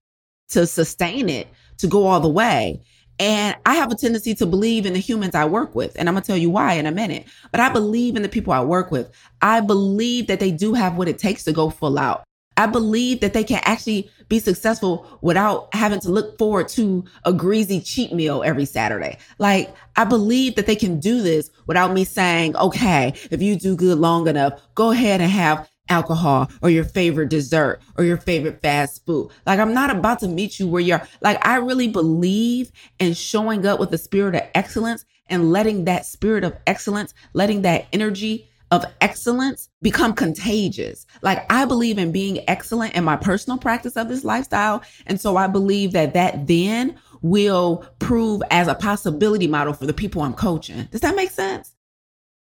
to 0.49 0.67
sustain 0.67 1.29
it, 1.29 1.47
to 1.77 1.87
go 1.87 2.05
all 2.05 2.19
the 2.19 2.27
way. 2.27 2.81
And 3.17 3.55
I 3.65 3.75
have 3.75 3.93
a 3.93 3.95
tendency 3.95 4.35
to 4.35 4.45
believe 4.45 4.85
in 4.85 4.91
the 4.91 4.99
humans 4.99 5.35
I 5.35 5.45
work 5.45 5.73
with. 5.73 5.95
And 5.97 6.09
I'm 6.09 6.15
going 6.15 6.23
to 6.23 6.27
tell 6.27 6.35
you 6.35 6.49
why 6.49 6.73
in 6.73 6.85
a 6.85 6.91
minute. 6.91 7.27
But 7.51 7.61
I 7.61 7.69
believe 7.69 8.17
in 8.17 8.23
the 8.23 8.29
people 8.29 8.51
I 8.51 8.61
work 8.61 8.91
with. 8.91 9.09
I 9.41 9.61
believe 9.61 10.27
that 10.27 10.41
they 10.41 10.51
do 10.51 10.73
have 10.73 10.97
what 10.97 11.07
it 11.07 11.17
takes 11.17 11.45
to 11.45 11.53
go 11.53 11.69
full 11.69 11.97
out. 11.97 12.25
I 12.57 12.67
believe 12.67 13.21
that 13.21 13.31
they 13.31 13.45
can 13.45 13.61
actually 13.63 14.11
be 14.27 14.39
successful 14.39 15.19
without 15.21 15.73
having 15.73 15.99
to 16.01 16.09
look 16.09 16.37
forward 16.37 16.67
to 16.69 17.05
a 17.23 17.33
greasy 17.33 17.79
cheat 17.79 18.11
meal 18.13 18.43
every 18.43 18.65
Saturday. 18.65 19.17
Like, 19.37 19.73
I 19.95 20.03
believe 20.03 20.55
that 20.55 20.65
they 20.65 20.75
can 20.75 20.99
do 20.99 21.21
this 21.21 21.49
without 21.67 21.93
me 21.93 22.03
saying, 22.03 22.55
okay, 22.55 23.13
if 23.31 23.41
you 23.41 23.55
do 23.55 23.75
good 23.75 23.97
long 23.97 24.27
enough, 24.27 24.61
go 24.73 24.91
ahead 24.91 25.21
and 25.21 25.31
have 25.31 25.69
alcohol 25.87 26.49
or 26.61 26.69
your 26.69 26.83
favorite 26.83 27.29
dessert 27.29 27.79
or 27.97 28.03
your 28.03 28.17
favorite 28.17 28.61
fast 28.61 29.05
food. 29.05 29.29
Like, 29.45 29.59
I'm 29.59 29.73
not 29.73 29.89
about 29.89 30.19
to 30.19 30.27
meet 30.27 30.59
you 30.59 30.67
where 30.67 30.81
you're. 30.81 31.07
Like, 31.21 31.45
I 31.45 31.57
really 31.57 31.87
believe 31.87 32.71
in 32.99 33.13
showing 33.13 33.65
up 33.65 33.79
with 33.79 33.91
the 33.91 33.97
spirit 33.97 34.35
of 34.35 34.41
excellence 34.55 35.05
and 35.27 35.51
letting 35.51 35.85
that 35.85 36.05
spirit 36.05 36.43
of 36.43 36.55
excellence, 36.67 37.13
letting 37.33 37.63
that 37.63 37.87
energy 37.93 38.49
of 38.71 38.85
excellence 39.01 39.69
become 39.81 40.13
contagious. 40.13 41.05
Like 41.21 41.45
I 41.51 41.65
believe 41.65 41.97
in 41.97 42.11
being 42.11 42.47
excellent 42.49 42.95
in 42.95 43.03
my 43.03 43.15
personal 43.15 43.57
practice 43.57 43.95
of 43.95 44.07
this 44.09 44.23
lifestyle. 44.23 44.81
And 45.05 45.19
so 45.19 45.37
I 45.37 45.47
believe 45.47 45.91
that 45.93 46.13
that 46.13 46.47
then 46.47 46.97
will 47.21 47.85
prove 47.99 48.41
as 48.51 48.67
a 48.67 48.75
possibility 48.75 49.47
model 49.47 49.73
for 49.73 49.85
the 49.85 49.93
people 49.93 50.21
I'm 50.21 50.33
coaching. 50.33 50.87
Does 50.91 51.01
that 51.01 51.15
make 51.15 51.31
sense? 51.31 51.73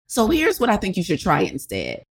So 0.08 0.28
here's 0.28 0.60
what 0.60 0.70
I 0.70 0.78
think 0.78 0.98
you 0.98 1.04
should 1.04 1.20
try 1.20 1.42
instead. 1.42 2.04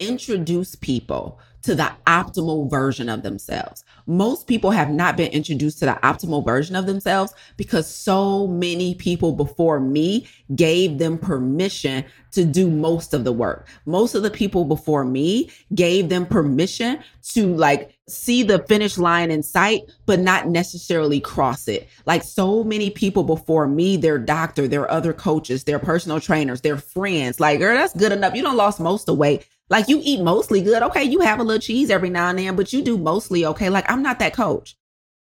Introduce 0.00 0.74
people 0.74 1.38
to 1.62 1.74
the 1.74 1.90
optimal 2.06 2.68
version 2.68 3.08
of 3.08 3.22
themselves. 3.22 3.84
Most 4.06 4.46
people 4.46 4.70
have 4.70 4.90
not 4.90 5.16
been 5.16 5.30
introduced 5.32 5.78
to 5.78 5.86
the 5.86 5.98
optimal 6.02 6.44
version 6.44 6.76
of 6.76 6.86
themselves 6.86 7.32
because 7.56 7.86
so 7.86 8.46
many 8.46 8.94
people 8.94 9.32
before 9.32 9.80
me 9.80 10.26
gave 10.54 10.98
them 10.98 11.18
permission 11.18 12.04
to 12.32 12.44
do 12.44 12.70
most 12.70 13.14
of 13.14 13.24
the 13.24 13.32
work. 13.32 13.68
Most 13.86 14.14
of 14.14 14.22
the 14.22 14.30
people 14.30 14.64
before 14.64 15.04
me 15.04 15.50
gave 15.74 16.08
them 16.08 16.26
permission 16.26 16.98
to 17.22 17.54
like 17.54 17.94
see 18.08 18.42
the 18.42 18.58
finish 18.64 18.98
line 18.98 19.30
in 19.30 19.42
sight, 19.42 19.82
but 20.06 20.18
not 20.18 20.48
necessarily 20.48 21.20
cross 21.20 21.68
it. 21.68 21.88
Like 22.06 22.22
so 22.22 22.64
many 22.64 22.90
people 22.90 23.22
before 23.22 23.66
me, 23.66 23.96
their 23.96 24.18
doctor, 24.18 24.66
their 24.66 24.90
other 24.90 25.12
coaches, 25.12 25.64
their 25.64 25.78
personal 25.78 26.20
trainers, 26.20 26.60
their 26.60 26.78
friends, 26.78 27.38
like, 27.38 27.60
girl, 27.60 27.76
that's 27.76 27.94
good 27.94 28.12
enough. 28.12 28.34
You 28.34 28.42
don't 28.42 28.56
lost 28.56 28.80
most 28.80 29.02
of 29.02 29.06
the 29.06 29.14
weight. 29.14 29.46
Like 29.70 29.88
you 29.88 30.00
eat 30.02 30.20
mostly 30.20 30.60
good. 30.60 30.82
Okay, 30.82 31.04
you 31.04 31.20
have 31.20 31.40
a 31.40 31.44
little 31.44 31.60
cheese 31.60 31.90
every 31.90 32.10
now 32.10 32.28
and 32.28 32.38
then, 32.38 32.56
but 32.56 32.72
you 32.72 32.82
do 32.82 32.98
mostly 32.98 33.46
okay. 33.46 33.70
Like 33.70 33.90
I'm 33.90 34.02
not 34.02 34.18
that 34.18 34.34
coach. 34.34 34.76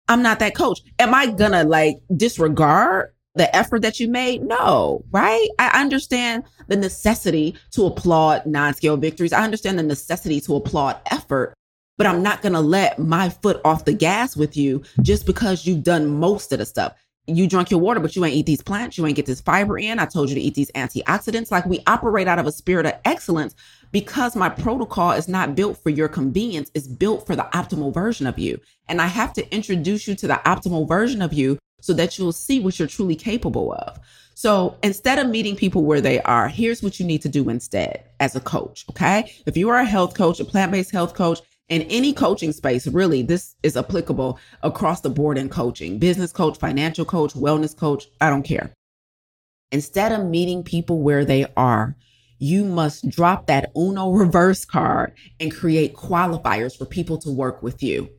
I'm 0.09 0.23
not 0.23 0.39
that 0.41 0.55
coach. 0.55 0.81
Am 0.99 1.15
I 1.15 1.27
gonna 1.31 1.65
like 1.65 1.97
disregard 2.15 3.15
the 3.35 3.55
effort 3.57 3.83
that 3.83 3.99
you 4.01 4.09
made? 4.09 4.43
No, 4.43 5.05
right? 5.11 5.49
I 5.59 5.81
understand 5.81 6.45
the 6.69 6.77
necessity 6.77 7.57
to 7.73 7.87
applaud 7.87 8.47
non-scale 8.47 8.97
victories. 8.99 9.33
I 9.33 9.43
understand 9.43 9.79
the 9.79 9.83
necessity 9.83 10.41
to 10.43 10.57
applaud 10.57 10.99
effort, 11.11 11.55
but 11.97 12.07
I'm 12.07 12.23
not 12.23 12.43
gonna 12.43 12.61
let 12.61 12.99
my 12.99 13.31
foot 13.31 13.61
off 13.65 13.87
the 13.87 13.95
gas 13.95 14.37
with 14.37 14.57
you 14.57 14.83
just 15.03 15.25
because 15.27 15.67
you've 15.67 15.85
done 15.85 16.07
most 16.07 16.53
of 16.53 16.59
the 16.59 16.67
stuff 16.67 16.93
you 17.27 17.47
drunk 17.47 17.71
your 17.71 17.81
water, 17.81 18.01
but 18.01 18.15
you 18.15 18.25
ain't 18.25 18.35
eat 18.35 18.47
these 18.47 18.63
plants. 18.63 18.99
You 18.99 19.07
ain't 19.07 19.17
get 19.17 19.27
this 19.27 19.41
fiber 19.41 19.79
in. 19.79 19.99
I 19.99 20.05
told 20.05 20.29
you 20.29 20.35
to 20.35 20.41
eat 20.41 20.55
these 20.55 20.71
antioxidants. 20.73 21.51
Like 21.51 21.65
we 21.65 21.81
operate 21.87 22.29
out 22.29 22.39
of 22.39 22.47
a 22.47 22.53
spirit 22.53 22.87
of 22.87 22.95
excellence 23.05 23.55
because 23.93 24.37
my 24.37 24.49
protocol 24.49 25.13
is 25.13 25.29
not 25.29 25.55
built 25.55 25.83
for 25.83 25.91
your 25.91 26.09
convenience. 26.09 26.71
It's 26.75 26.87
built 26.87 27.27
for 27.27 27.35
the 27.35 27.49
optimal 27.55 27.95
version 27.95 28.27
of 28.27 28.39
you. 28.39 28.61
And 28.89 29.01
I 29.01 29.07
have 29.07 29.33
to 29.35 29.55
introduce 29.55 30.07
you 30.07 30.15
to 30.17 30.27
the 30.27 30.41
optimal 30.45 30.87
version 30.87 31.23
of 31.23 31.33
you 31.33 31.59
so 31.81 31.93
that 31.95 32.19
you'll 32.19 32.33
see 32.33 32.61
what 32.61 32.79
you're 32.79 32.89
truly 32.89 33.17
capable 33.17 33.73
of. 33.73 33.99
So 34.35 34.77
instead 34.83 35.19
of 35.19 35.29
meeting 35.29 35.55
people 35.55 35.85
where 35.85 36.01
they 36.01 36.21
are, 36.23 36.49
here's 36.49 36.83
what 36.83 36.99
you 36.99 37.07
need 37.07 37.23
to 37.23 37.29
do 37.29 37.49
instead 37.49 38.05
as 38.21 38.35
a 38.35 38.41
coach. 38.41 38.85
Okay. 38.91 39.33
If 39.47 39.57
you 39.57 39.69
are 39.71 39.79
a 39.79 39.85
health 39.85 40.15
coach, 40.15 40.41
a 40.41 40.45
plant 40.45 40.73
based 40.73 40.91
health 40.91 41.15
coach, 41.15 41.41
in 41.69 41.83
any 41.83 42.13
coaching 42.13 42.53
space, 42.53 42.87
really, 42.87 43.23
this 43.23 43.55
is 43.63 43.77
applicable 43.77 44.39
across 44.63 45.01
the 45.01 45.11
board 45.11 45.39
in 45.39 45.49
coaching 45.49 45.99
business 45.99 46.33
coach, 46.33 46.59
financial 46.59 47.05
coach, 47.05 47.33
wellness 47.35 47.77
coach. 47.77 48.07
I 48.21 48.31
don't 48.31 48.43
care. 48.43 48.73
Instead 49.73 50.13
of 50.13 50.27
meeting 50.27 50.63
people 50.63 51.01
where 51.03 51.25
they 51.25 51.47
are, 51.57 51.97
you 52.39 52.65
must 52.65 53.09
drop 53.09 53.47
that 53.47 53.73
Uno 53.77 54.11
reverse 54.11 54.65
card 54.65 55.15
and 55.41 55.55
create 55.55 55.95
qualifiers 55.95 56.77
for 56.77 56.85
people 56.85 57.17
to 57.19 57.31
work 57.31 57.63
with 57.63 57.83
you. 57.83 58.11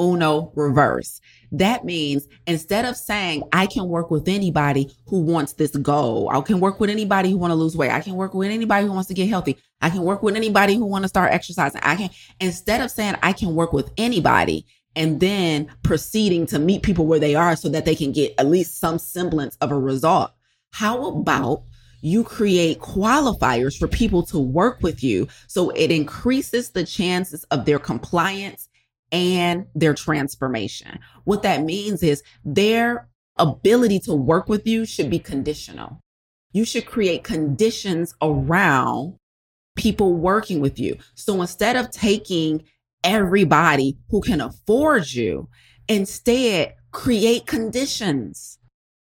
Uno 0.00 0.52
reverse. 0.54 1.20
That 1.52 1.84
means 1.84 2.26
instead 2.46 2.84
of 2.84 2.96
saying, 2.96 3.44
I 3.52 3.66
can 3.66 3.88
work 3.88 4.10
with 4.10 4.28
anybody 4.28 4.90
who 5.06 5.20
wants 5.20 5.52
this 5.52 5.70
goal, 5.70 6.28
I 6.32 6.40
can 6.40 6.60
work 6.60 6.80
with 6.80 6.90
anybody 6.90 7.30
who 7.30 7.38
want 7.38 7.52
to 7.52 7.56
lose 7.56 7.76
weight, 7.76 7.92
I 7.92 8.00
can 8.00 8.14
work 8.14 8.34
with 8.34 8.50
anybody 8.50 8.86
who 8.86 8.92
wants 8.92 9.08
to 9.08 9.14
get 9.14 9.28
healthy, 9.28 9.56
I 9.80 9.90
can 9.90 10.02
work 10.02 10.22
with 10.22 10.36
anybody 10.36 10.74
who 10.74 10.86
want 10.86 11.04
to 11.04 11.08
start 11.08 11.32
exercising. 11.32 11.80
I 11.84 11.96
can, 11.96 12.10
instead 12.40 12.80
of 12.80 12.90
saying, 12.90 13.16
I 13.22 13.32
can 13.32 13.54
work 13.54 13.72
with 13.72 13.92
anybody 13.96 14.66
and 14.96 15.20
then 15.20 15.70
proceeding 15.82 16.46
to 16.46 16.58
meet 16.58 16.82
people 16.82 17.06
where 17.06 17.18
they 17.18 17.34
are 17.34 17.56
so 17.56 17.68
that 17.68 17.84
they 17.84 17.94
can 17.94 18.12
get 18.12 18.34
at 18.38 18.46
least 18.46 18.78
some 18.78 18.98
semblance 18.98 19.56
of 19.60 19.70
a 19.70 19.78
result. 19.78 20.32
How 20.70 21.06
about 21.06 21.64
you 22.00 22.22
create 22.22 22.80
qualifiers 22.80 23.78
for 23.78 23.88
people 23.88 24.22
to 24.24 24.38
work 24.38 24.82
with 24.82 25.02
you 25.02 25.26
so 25.46 25.70
it 25.70 25.90
increases 25.90 26.70
the 26.70 26.84
chances 26.84 27.44
of 27.44 27.64
their 27.64 27.78
compliance 27.78 28.68
and 29.14 29.66
their 29.76 29.94
transformation. 29.94 30.98
What 31.22 31.42
that 31.44 31.62
means 31.62 32.02
is 32.02 32.24
their 32.44 33.08
ability 33.38 34.00
to 34.00 34.14
work 34.14 34.48
with 34.48 34.66
you 34.66 34.84
should 34.84 35.08
be 35.08 35.20
conditional. 35.20 36.00
You 36.52 36.64
should 36.64 36.86
create 36.86 37.22
conditions 37.22 38.12
around 38.20 39.14
people 39.76 40.14
working 40.14 40.60
with 40.60 40.80
you. 40.80 40.98
So 41.14 41.40
instead 41.40 41.76
of 41.76 41.92
taking 41.92 42.64
everybody 43.04 43.96
who 44.10 44.20
can 44.20 44.40
afford 44.40 45.12
you, 45.12 45.48
instead 45.86 46.74
create 46.90 47.46
conditions. 47.46 48.58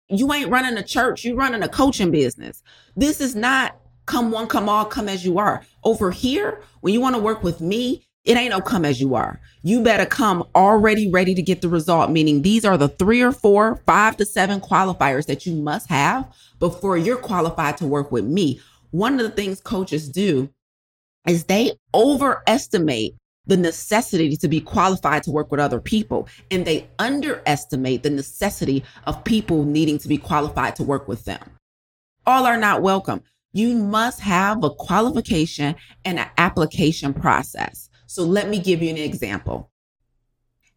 You 0.09 0.31
ain't 0.31 0.51
running 0.51 0.77
a 0.77 0.83
church, 0.83 1.23
you 1.23 1.35
running 1.35 1.63
a 1.63 1.69
coaching 1.69 2.11
business. 2.11 2.61
This 2.95 3.19
is 3.19 3.33
not 3.33 3.77
come 4.05 4.29
one, 4.29 4.45
come 4.45 4.69
all, 4.69 4.85
come 4.85 5.09
as 5.09 5.25
you 5.25 5.39
are. 5.39 5.63
Over 5.83 6.11
here, 6.11 6.61
when 6.81 6.93
you 6.93 7.01
want 7.01 7.15
to 7.15 7.21
work 7.21 7.41
with 7.41 7.61
me, 7.61 8.05
it 8.25 8.37
ain't 8.37 8.51
no 8.51 8.61
come 8.61 8.85
as 8.85 9.01
you 9.01 9.15
are. 9.15 9.39
You 9.63 9.83
better 9.83 10.05
come 10.05 10.45
already 10.55 11.11
ready 11.11 11.35
to 11.35 11.41
get 11.41 11.61
the 11.61 11.67
result, 11.67 12.09
meaning 12.09 12.41
these 12.41 12.63
are 12.63 12.77
the 12.77 12.87
three 12.87 13.21
or 13.21 13.33
four, 13.33 13.81
five 13.85 14.15
to 14.17 14.25
seven 14.25 14.61
qualifiers 14.61 15.25
that 15.25 15.45
you 15.45 15.55
must 15.55 15.89
have 15.89 16.33
before 16.59 16.97
you're 16.97 17.17
qualified 17.17 17.77
to 17.77 17.85
work 17.85 18.11
with 18.11 18.23
me. 18.23 18.61
One 18.91 19.15
of 19.15 19.19
the 19.19 19.29
things 19.29 19.59
coaches 19.59 20.07
do 20.07 20.49
is 21.27 21.45
they 21.45 21.73
overestimate 21.93 23.15
the 23.45 23.57
necessity 23.57 24.37
to 24.37 24.47
be 24.47 24.61
qualified 24.61 25.23
to 25.23 25.31
work 25.31 25.51
with 25.51 25.59
other 25.59 25.81
people 25.81 26.29
and 26.49 26.65
they 26.65 26.87
underestimate 26.99 28.03
the 28.03 28.09
necessity 28.09 28.85
of 29.05 29.21
people 29.25 29.65
needing 29.65 29.97
to 29.97 30.07
be 30.07 30.17
qualified 30.17 30.77
to 30.77 30.83
work 30.83 31.09
with 31.09 31.25
them. 31.25 31.41
All 32.25 32.45
are 32.45 32.57
not 32.57 32.81
welcome. 32.81 33.21
You 33.51 33.75
must 33.75 34.21
have 34.21 34.63
a 34.63 34.69
qualification 34.69 35.75
and 36.05 36.19
an 36.19 36.29
application 36.37 37.13
process. 37.13 37.89
So 38.13 38.23
let 38.23 38.47
me 38.47 38.59
give 38.59 38.83
you 38.83 38.91
an 38.91 38.97
example. 38.97 39.71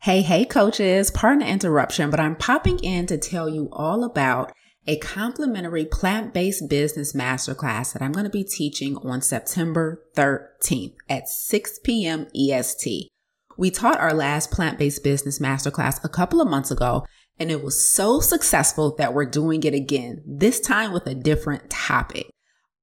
Hey, 0.01 0.23
hey, 0.23 0.47
coaches, 0.47 1.11
pardon 1.11 1.41
the 1.41 1.47
interruption, 1.47 2.09
but 2.09 2.19
I'm 2.19 2.35
popping 2.35 2.79
in 2.79 3.05
to 3.09 3.19
tell 3.19 3.47
you 3.47 3.69
all 3.73 4.05
about 4.05 4.55
a 4.87 4.97
complimentary 5.01 5.85
plant 5.85 6.33
based 6.33 6.67
business 6.71 7.13
masterclass 7.13 7.93
that 7.93 8.01
I'm 8.01 8.13
going 8.13 8.25
to 8.25 8.31
be 8.31 8.43
teaching 8.43 8.97
on 8.97 9.21
September 9.21 10.03
13th 10.17 10.95
at 11.11 11.29
6 11.29 11.81
p.m. 11.85 12.27
EST. 12.35 13.11
We 13.59 13.71
taught 13.71 14.01
our 14.01 14.15
last 14.15 14.51
plant 14.51 14.79
based 14.79 15.05
business 15.05 15.39
masterclass 15.39 16.03
a 16.03 16.09
couple 16.09 16.41
of 16.41 16.49
months 16.49 16.71
ago, 16.71 17.05
and 17.39 17.51
it 17.51 17.63
was 17.63 17.87
so 17.87 18.21
successful 18.21 18.97
that 18.97 19.13
we're 19.13 19.27
doing 19.27 19.63
it 19.63 19.75
again, 19.75 20.23
this 20.27 20.59
time 20.59 20.91
with 20.91 21.07
a 21.07 21.15
different 21.15 21.69
topic. 21.69 22.31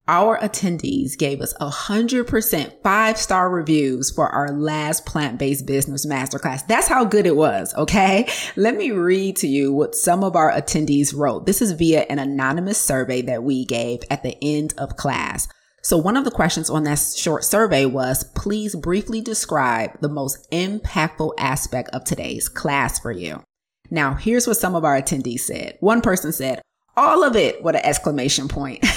Our 0.07 0.37
attendees 0.39 1.17
gave 1.17 1.39
us 1.39 1.53
100% 1.61 2.81
five 2.83 3.17
star 3.17 3.49
reviews 3.49 4.11
for 4.11 4.27
our 4.27 4.51
last 4.51 5.05
plant 5.05 5.39
based 5.39 5.65
business 5.65 6.05
masterclass. 6.05 6.67
That's 6.67 6.89
how 6.89 7.05
good 7.05 7.25
it 7.25 7.37
was. 7.37 7.73
Okay. 7.75 8.27
Let 8.57 8.75
me 8.75 8.91
read 8.91 9.37
to 9.37 9.47
you 9.47 9.71
what 9.71 9.95
some 9.95 10.21
of 10.25 10.35
our 10.35 10.51
attendees 10.51 11.15
wrote. 11.15 11.45
This 11.45 11.61
is 11.61 11.71
via 11.71 12.01
an 12.09 12.19
anonymous 12.19 12.81
survey 12.81 13.21
that 13.21 13.43
we 13.43 13.63
gave 13.63 14.01
at 14.11 14.23
the 14.23 14.37
end 14.41 14.73
of 14.77 14.97
class. 14.97 15.47
So 15.83 15.97
one 15.97 16.17
of 16.17 16.25
the 16.25 16.31
questions 16.31 16.69
on 16.69 16.83
that 16.83 16.99
short 16.99 17.45
survey 17.45 17.85
was, 17.85 18.25
please 18.35 18.75
briefly 18.75 19.21
describe 19.21 19.99
the 20.01 20.09
most 20.09 20.49
impactful 20.51 21.33
aspect 21.37 21.89
of 21.93 22.03
today's 22.03 22.49
class 22.49 22.99
for 22.99 23.11
you. 23.11 23.41
Now, 23.89 24.15
here's 24.15 24.47
what 24.47 24.57
some 24.57 24.75
of 24.75 24.83
our 24.83 25.01
attendees 25.01 25.41
said. 25.41 25.77
One 25.79 26.01
person 26.01 26.33
said, 26.33 26.61
all 26.95 27.23
of 27.23 27.35
it 27.35 27.63
with 27.63 27.75
an 27.75 27.85
exclamation 27.85 28.47
point. 28.47 28.85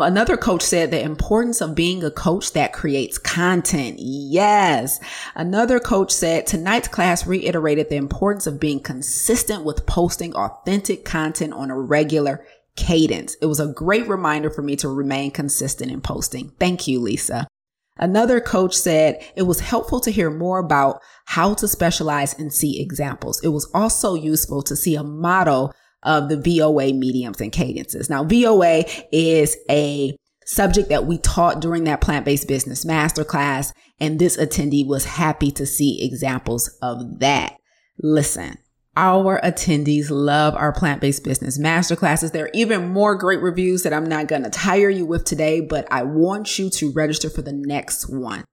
Another 0.00 0.36
coach 0.36 0.62
said 0.62 0.90
the 0.90 1.02
importance 1.02 1.60
of 1.60 1.74
being 1.74 2.04
a 2.04 2.10
coach 2.10 2.52
that 2.52 2.72
creates 2.72 3.18
content. 3.18 3.96
Yes. 3.98 5.00
Another 5.34 5.80
coach 5.80 6.12
said 6.12 6.46
tonight's 6.46 6.88
class 6.88 7.26
reiterated 7.26 7.88
the 7.88 7.96
importance 7.96 8.46
of 8.46 8.60
being 8.60 8.80
consistent 8.80 9.64
with 9.64 9.86
posting 9.86 10.34
authentic 10.34 11.04
content 11.04 11.52
on 11.52 11.70
a 11.70 11.78
regular 11.78 12.46
cadence. 12.76 13.36
It 13.42 13.46
was 13.46 13.58
a 13.58 13.72
great 13.72 14.08
reminder 14.08 14.50
for 14.50 14.62
me 14.62 14.76
to 14.76 14.88
remain 14.88 15.32
consistent 15.32 15.90
in 15.90 16.00
posting. 16.00 16.50
Thank 16.60 16.86
you, 16.86 17.00
Lisa. 17.00 17.48
Another 17.96 18.40
coach 18.40 18.76
said 18.76 19.20
it 19.34 19.42
was 19.42 19.58
helpful 19.58 19.98
to 20.00 20.12
hear 20.12 20.30
more 20.30 20.58
about 20.58 21.02
how 21.24 21.54
to 21.54 21.66
specialize 21.66 22.38
and 22.38 22.52
see 22.52 22.80
examples. 22.80 23.40
It 23.42 23.48
was 23.48 23.68
also 23.74 24.14
useful 24.14 24.62
to 24.62 24.76
see 24.76 24.94
a 24.94 25.02
model 25.02 25.74
of 26.02 26.28
the 26.28 26.36
VOA 26.36 26.92
mediums 26.92 27.40
and 27.40 27.52
cadences. 27.52 28.08
Now, 28.08 28.24
VOA 28.24 28.84
is 29.12 29.56
a 29.70 30.16
subject 30.46 30.88
that 30.88 31.06
we 31.06 31.18
taught 31.18 31.60
during 31.60 31.84
that 31.84 32.00
plant-based 32.00 32.48
business 32.48 32.84
masterclass. 32.84 33.72
And 34.00 34.18
this 34.18 34.36
attendee 34.36 34.86
was 34.86 35.04
happy 35.04 35.50
to 35.52 35.66
see 35.66 36.02
examples 36.02 36.68
of 36.80 37.18
that. 37.20 37.56
Listen, 38.00 38.56
our 38.96 39.40
attendees 39.42 40.06
love 40.08 40.54
our 40.54 40.72
plant-based 40.72 41.22
business 41.22 41.58
masterclasses. 41.58 42.32
There 42.32 42.46
are 42.46 42.50
even 42.54 42.88
more 42.88 43.14
great 43.14 43.42
reviews 43.42 43.82
that 43.82 43.92
I'm 43.92 44.06
not 44.06 44.28
going 44.28 44.44
to 44.44 44.50
tire 44.50 44.88
you 44.88 45.04
with 45.04 45.24
today, 45.24 45.60
but 45.60 45.86
I 45.90 46.02
want 46.02 46.58
you 46.58 46.70
to 46.70 46.92
register 46.92 47.28
for 47.28 47.42
the 47.42 47.52
next 47.52 48.08
one. 48.08 48.44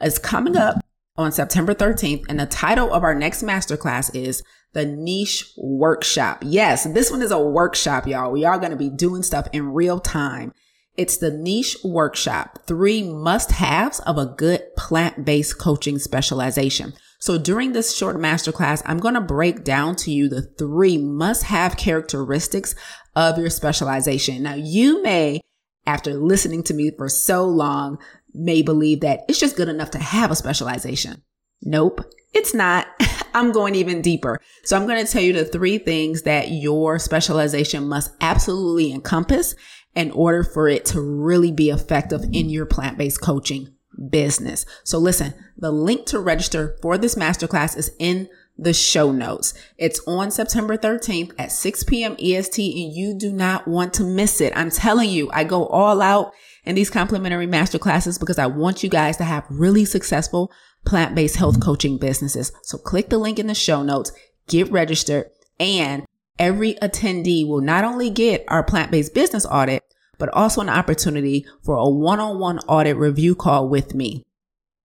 It's 0.00 0.18
coming 0.18 0.56
up 0.56 0.80
on 1.16 1.30
September 1.30 1.74
13th, 1.74 2.24
and 2.28 2.40
the 2.40 2.46
title 2.46 2.92
of 2.92 3.02
our 3.02 3.14
next 3.14 3.42
masterclass 3.42 4.14
is 4.14 4.42
the 4.72 4.86
niche 4.86 5.52
workshop. 5.56 6.42
Yes, 6.42 6.84
this 6.84 7.10
one 7.10 7.22
is 7.22 7.30
a 7.30 7.40
workshop, 7.40 8.06
y'all. 8.06 8.32
We 8.32 8.44
are 8.44 8.58
going 8.58 8.70
to 8.70 8.76
be 8.76 8.90
doing 8.90 9.22
stuff 9.22 9.48
in 9.52 9.72
real 9.72 10.00
time. 10.00 10.52
It's 10.96 11.16
the 11.16 11.30
niche 11.30 11.78
workshop, 11.82 12.60
three 12.66 13.02
must 13.02 13.52
haves 13.52 14.00
of 14.00 14.18
a 14.18 14.26
good 14.26 14.62
plant 14.76 15.24
based 15.24 15.58
coaching 15.58 15.98
specialization. 15.98 16.92
So 17.18 17.38
during 17.38 17.72
this 17.72 17.96
short 17.96 18.16
masterclass, 18.16 18.82
I'm 18.84 18.98
going 18.98 19.14
to 19.14 19.20
break 19.20 19.64
down 19.64 19.96
to 19.96 20.10
you 20.10 20.28
the 20.28 20.42
three 20.42 20.98
must 20.98 21.44
have 21.44 21.76
characteristics 21.76 22.74
of 23.14 23.38
your 23.38 23.48
specialization. 23.48 24.42
Now 24.42 24.54
you 24.54 25.02
may, 25.02 25.40
after 25.86 26.14
listening 26.14 26.62
to 26.64 26.74
me 26.74 26.90
for 26.90 27.08
so 27.08 27.44
long, 27.44 27.98
may 28.34 28.60
believe 28.60 29.00
that 29.00 29.20
it's 29.28 29.38
just 29.40 29.56
good 29.56 29.68
enough 29.68 29.92
to 29.92 29.98
have 29.98 30.30
a 30.30 30.36
specialization. 30.36 31.22
Nope, 31.62 32.00
it's 32.32 32.54
not. 32.54 32.86
I'm 33.34 33.52
going 33.52 33.74
even 33.74 34.02
deeper. 34.02 34.38
So 34.64 34.76
I'm 34.76 34.86
going 34.86 35.04
to 35.04 35.10
tell 35.10 35.22
you 35.22 35.32
the 35.32 35.44
three 35.44 35.78
things 35.78 36.22
that 36.22 36.50
your 36.50 36.98
specialization 36.98 37.88
must 37.88 38.12
absolutely 38.20 38.92
encompass 38.92 39.54
in 39.94 40.10
order 40.10 40.42
for 40.42 40.68
it 40.68 40.84
to 40.86 41.00
really 41.00 41.52
be 41.52 41.70
effective 41.70 42.22
in 42.32 42.50
your 42.50 42.66
plant-based 42.66 43.20
coaching 43.22 43.72
business. 44.10 44.64
So 44.84 44.98
listen, 44.98 45.34
the 45.56 45.70
link 45.70 46.06
to 46.06 46.18
register 46.18 46.76
for 46.82 46.98
this 46.98 47.14
masterclass 47.14 47.76
is 47.76 47.90
in 47.98 48.28
the 48.58 48.72
show 48.72 49.12
notes. 49.12 49.54
It's 49.78 50.00
on 50.06 50.30
September 50.30 50.76
13th 50.76 51.32
at 51.38 51.52
6 51.52 51.84
p.m. 51.84 52.16
EST 52.18 52.58
and 52.58 52.94
you 52.94 53.14
do 53.14 53.32
not 53.32 53.66
want 53.66 53.94
to 53.94 54.04
miss 54.04 54.40
it. 54.40 54.52
I'm 54.54 54.70
telling 54.70 55.10
you, 55.10 55.30
I 55.32 55.44
go 55.44 55.66
all 55.66 56.02
out 56.02 56.32
in 56.64 56.74
these 56.74 56.90
complimentary 56.90 57.46
masterclasses 57.46 58.20
because 58.20 58.38
I 58.38 58.46
want 58.46 58.82
you 58.82 58.88
guys 58.88 59.16
to 59.18 59.24
have 59.24 59.46
really 59.48 59.84
successful 59.84 60.52
plant-based 60.84 61.36
health 61.36 61.60
coaching 61.60 61.98
businesses. 61.98 62.52
So 62.62 62.78
click 62.78 63.08
the 63.08 63.18
link 63.18 63.38
in 63.38 63.46
the 63.46 63.54
show 63.54 63.82
notes, 63.82 64.12
get 64.48 64.70
registered, 64.70 65.26
and 65.58 66.04
every 66.38 66.74
attendee 66.74 67.46
will 67.46 67.60
not 67.60 67.84
only 67.84 68.10
get 68.10 68.44
our 68.48 68.62
plant-based 68.62 69.14
business 69.14 69.46
audit, 69.46 69.82
but 70.18 70.28
also 70.30 70.60
an 70.60 70.68
opportunity 70.68 71.46
for 71.62 71.76
a 71.76 71.88
one-on-one 71.88 72.58
audit 72.60 72.96
review 72.96 73.34
call 73.34 73.68
with 73.68 73.94
me. 73.94 74.22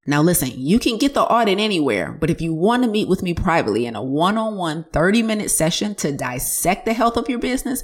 Now 0.05 0.21
listen, 0.21 0.51
you 0.55 0.79
can 0.79 0.97
get 0.97 1.13
the 1.13 1.23
audit 1.23 1.59
anywhere, 1.59 2.13
but 2.13 2.29
if 2.29 2.41
you 2.41 2.53
want 2.53 2.83
to 2.83 2.89
meet 2.89 3.09
with 3.09 3.21
me 3.21 3.33
privately 3.33 3.85
in 3.85 3.95
a 3.95 4.03
one-on-one 4.03 4.85
30 4.93 5.21
minute 5.21 5.51
session 5.51 5.95
to 5.95 6.13
dissect 6.13 6.85
the 6.85 6.93
health 6.93 7.17
of 7.17 7.27
your 7.27 7.39
business, 7.39 7.83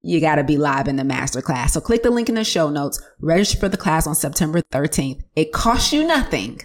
you 0.00 0.20
got 0.20 0.36
to 0.36 0.44
be 0.44 0.56
live 0.56 0.86
in 0.86 0.96
the 0.96 1.02
masterclass. 1.02 1.70
So 1.70 1.80
click 1.80 2.02
the 2.02 2.10
link 2.10 2.28
in 2.28 2.36
the 2.36 2.44
show 2.44 2.70
notes, 2.70 3.02
register 3.20 3.58
for 3.58 3.68
the 3.68 3.76
class 3.76 4.06
on 4.06 4.14
September 4.14 4.60
13th. 4.70 5.22
It 5.34 5.52
costs 5.52 5.92
you 5.92 6.06
nothing 6.06 6.60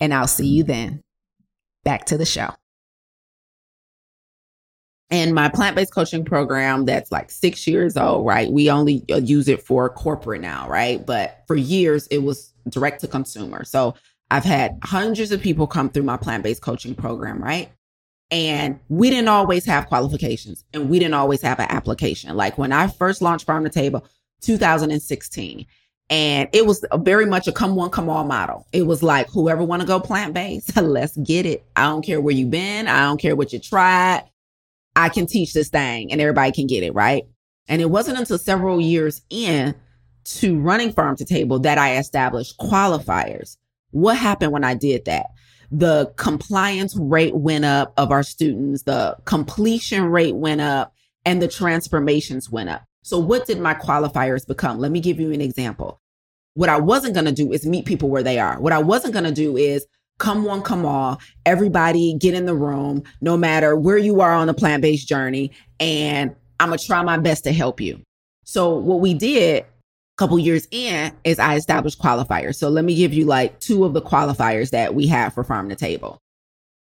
and 0.00 0.14
I'll 0.14 0.26
see 0.26 0.46
you 0.46 0.64
then. 0.64 1.02
Back 1.84 2.06
to 2.06 2.18
the 2.18 2.26
show. 2.26 2.50
And 5.10 5.34
my 5.34 5.48
plant 5.48 5.74
based 5.74 5.94
coaching 5.94 6.24
program 6.24 6.84
that's 6.84 7.10
like 7.10 7.30
six 7.30 7.66
years 7.66 7.96
old, 7.96 8.26
right? 8.26 8.50
We 8.50 8.70
only 8.70 9.04
uh, 9.10 9.16
use 9.16 9.48
it 9.48 9.62
for 9.62 9.88
corporate 9.88 10.42
now, 10.42 10.68
right? 10.68 11.04
But 11.04 11.44
for 11.46 11.56
years, 11.56 12.06
it 12.08 12.18
was 12.18 12.52
direct 12.68 13.00
to 13.00 13.08
consumer. 13.08 13.64
So 13.64 13.94
I've 14.30 14.44
had 14.44 14.78
hundreds 14.82 15.32
of 15.32 15.40
people 15.40 15.66
come 15.66 15.88
through 15.88 16.02
my 16.02 16.18
plant 16.18 16.42
based 16.42 16.60
coaching 16.60 16.94
program, 16.94 17.42
right? 17.42 17.70
And 18.30 18.78
we 18.90 19.08
didn't 19.08 19.28
always 19.28 19.64
have 19.64 19.86
qualifications 19.86 20.62
and 20.74 20.90
we 20.90 20.98
didn't 20.98 21.14
always 21.14 21.40
have 21.40 21.58
an 21.58 21.70
application. 21.70 22.36
Like 22.36 22.58
when 22.58 22.72
I 22.72 22.88
first 22.88 23.22
launched 23.22 23.46
Farm 23.46 23.64
to 23.64 23.70
Table, 23.70 24.06
2016, 24.42 25.64
and 26.10 26.48
it 26.52 26.64
was 26.64 26.84
very 27.00 27.26
much 27.26 27.46
a 27.48 27.52
come 27.52 27.74
one, 27.74 27.90
come 27.90 28.08
all 28.08 28.24
model. 28.24 28.66
It 28.72 28.86
was 28.86 29.02
like, 29.02 29.28
whoever 29.28 29.62
want 29.62 29.82
to 29.82 29.88
go 29.88 30.00
plant 30.00 30.32
based, 30.32 30.74
let's 30.80 31.16
get 31.18 31.44
it. 31.44 31.64
I 31.76 31.84
don't 31.84 32.04
care 32.04 32.20
where 32.20 32.34
you've 32.34 32.50
been. 32.50 32.88
I 32.88 33.00
don't 33.00 33.20
care 33.20 33.36
what 33.36 33.52
you 33.52 33.58
tried. 33.58 34.24
I 34.96 35.10
can 35.10 35.26
teach 35.26 35.52
this 35.52 35.68
thing 35.68 36.10
and 36.10 36.20
everybody 36.20 36.50
can 36.52 36.66
get 36.66 36.82
it. 36.82 36.94
Right. 36.94 37.24
And 37.68 37.82
it 37.82 37.90
wasn't 37.90 38.18
until 38.18 38.38
several 38.38 38.80
years 38.80 39.22
in 39.28 39.74
to 40.24 40.58
running 40.58 40.92
farm 40.92 41.16
to 41.16 41.24
table 41.24 41.58
that 41.60 41.78
I 41.78 41.98
established 41.98 42.58
qualifiers. 42.58 43.56
What 43.90 44.16
happened 44.16 44.52
when 44.52 44.64
I 44.64 44.74
did 44.74 45.04
that? 45.04 45.26
The 45.70 46.12
compliance 46.16 46.96
rate 46.96 47.36
went 47.36 47.66
up 47.66 47.92
of 47.98 48.10
our 48.10 48.22
students. 48.22 48.84
The 48.84 49.16
completion 49.26 50.04
rate 50.04 50.34
went 50.34 50.62
up 50.62 50.94
and 51.26 51.42
the 51.42 51.48
transformations 51.48 52.50
went 52.50 52.70
up. 52.70 52.84
So 53.08 53.18
what 53.18 53.46
did 53.46 53.58
my 53.58 53.72
qualifiers 53.72 54.46
become? 54.46 54.78
Let 54.80 54.92
me 54.92 55.00
give 55.00 55.18
you 55.18 55.32
an 55.32 55.40
example. 55.40 55.98
What 56.52 56.68
I 56.68 56.78
wasn't 56.78 57.14
going 57.14 57.24
to 57.24 57.32
do 57.32 57.50
is 57.52 57.64
meet 57.64 57.86
people 57.86 58.10
where 58.10 58.22
they 58.22 58.38
are. 58.38 58.60
What 58.60 58.74
I 58.74 58.80
wasn't 58.80 59.14
going 59.14 59.24
to 59.24 59.32
do 59.32 59.56
is 59.56 59.86
come 60.18 60.44
one, 60.44 60.60
come 60.60 60.84
all, 60.84 61.18
everybody 61.46 62.18
get 62.20 62.34
in 62.34 62.44
the 62.44 62.54
room, 62.54 63.02
no 63.22 63.34
matter 63.34 63.76
where 63.76 63.96
you 63.96 64.20
are 64.20 64.32
on 64.32 64.46
the 64.46 64.52
plant 64.52 64.82
based 64.82 65.08
journey. 65.08 65.52
And 65.80 66.36
I'm 66.60 66.68
going 66.68 66.78
to 66.78 66.86
try 66.86 67.02
my 67.02 67.16
best 67.16 67.44
to 67.44 67.52
help 67.52 67.80
you. 67.80 67.98
So 68.44 68.76
what 68.76 69.00
we 69.00 69.14
did 69.14 69.62
a 69.62 69.66
couple 70.18 70.38
years 70.38 70.68
in 70.70 71.10
is 71.24 71.38
I 71.38 71.56
established 71.56 71.98
qualifiers. 71.98 72.56
So 72.56 72.68
let 72.68 72.84
me 72.84 72.94
give 72.94 73.14
you 73.14 73.24
like 73.24 73.58
two 73.60 73.86
of 73.86 73.94
the 73.94 74.02
qualifiers 74.02 74.68
that 74.70 74.94
we 74.94 75.06
have 75.06 75.32
for 75.32 75.44
farm 75.44 75.70
to 75.70 75.76
table. 75.76 76.18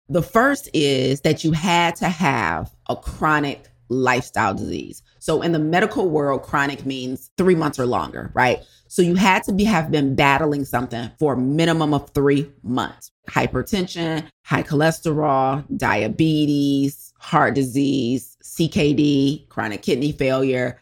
The 0.09 0.23
first 0.23 0.69
is 0.73 1.21
that 1.21 1.43
you 1.43 1.51
had 1.51 1.95
to 1.97 2.09
have 2.09 2.71
a 2.89 2.95
chronic 2.95 3.67
lifestyle 3.89 4.55
disease. 4.55 5.03
So 5.25 5.41
in 5.41 5.53
the 5.53 5.59
medical 5.59 6.07
world, 6.07 6.43
chronic 6.43 6.85
means 6.85 7.31
three 7.35 7.55
months 7.55 7.79
or 7.79 7.87
longer, 7.87 8.29
right? 8.35 8.59
So 8.87 9.01
you 9.01 9.15
had 9.15 9.41
to 9.45 9.53
be 9.53 9.63
have 9.63 9.89
been 9.89 10.13
battling 10.13 10.65
something 10.65 11.09
for 11.17 11.33
a 11.33 11.37
minimum 11.37 11.95
of 11.95 12.11
three 12.11 12.47
months. 12.61 13.09
Hypertension, 13.27 14.29
high 14.43 14.61
cholesterol, 14.61 15.65
diabetes, 15.77 17.11
heart 17.17 17.55
disease, 17.55 18.37
CKD, 18.43 19.49
chronic 19.49 19.81
kidney 19.81 20.11
failure, 20.11 20.79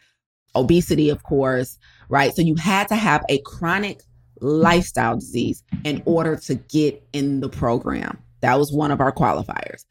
obesity, 0.54 1.08
of 1.08 1.22
course, 1.22 1.78
right? 2.10 2.36
So 2.36 2.42
you 2.42 2.56
had 2.56 2.88
to 2.88 2.96
have 2.96 3.24
a 3.30 3.38
chronic 3.46 4.02
lifestyle 4.42 5.14
disease 5.14 5.64
in 5.84 6.02
order 6.04 6.36
to 6.36 6.54
get 6.56 7.02
in 7.14 7.40
the 7.40 7.48
program. 7.48 8.18
That 8.42 8.58
was 8.58 8.70
one 8.70 8.90
of 8.90 9.00
our 9.00 9.10
qualifiers. 9.10 9.86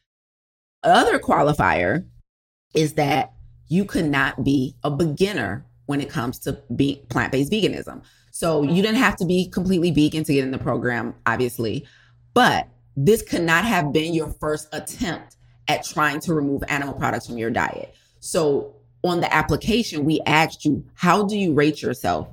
Other 0.84 1.18
qualifier 1.18 2.06
is 2.76 2.94
that 2.94 3.34
you 3.74 3.84
could 3.86 4.06
not 4.06 4.44
be 4.44 4.76
a 4.84 4.92
beginner 4.92 5.66
when 5.88 6.00
it 6.00 6.08
comes 6.08 6.38
to 6.38 6.62
be 6.76 7.04
plant-based 7.10 7.52
veganism. 7.52 8.04
So 8.32 8.62
you 8.62 8.84
didn't 8.84 8.98
have 8.98 9.16
to 9.18 9.26
be 9.26 9.50
completely 9.50 9.90
vegan 9.90 10.24
to 10.26 10.34
get 10.34 10.44
in 10.44 10.52
the 10.52 10.60
program, 10.60 11.16
obviously, 11.26 11.88
but 12.36 12.68
this 12.96 13.24
could 13.24 13.42
not 13.42 13.66
have 13.66 13.92
been 13.92 14.14
your 14.14 14.30
first 14.40 14.70
attempt 14.72 15.38
at 15.68 15.84
trying 15.84 16.20
to 16.20 16.36
remove 16.36 16.62
animal 16.68 16.94
products 16.94 17.26
from 17.26 17.40
your 17.40 17.50
diet. 17.50 17.96
So 18.20 18.76
on 19.04 19.22
the 19.22 19.34
application, 19.34 20.06
we 20.06 20.22
asked 20.28 20.66
you, 20.66 20.86
how 20.94 21.26
do 21.26 21.36
you 21.36 21.54
rate 21.54 21.82
yourself 21.82 22.28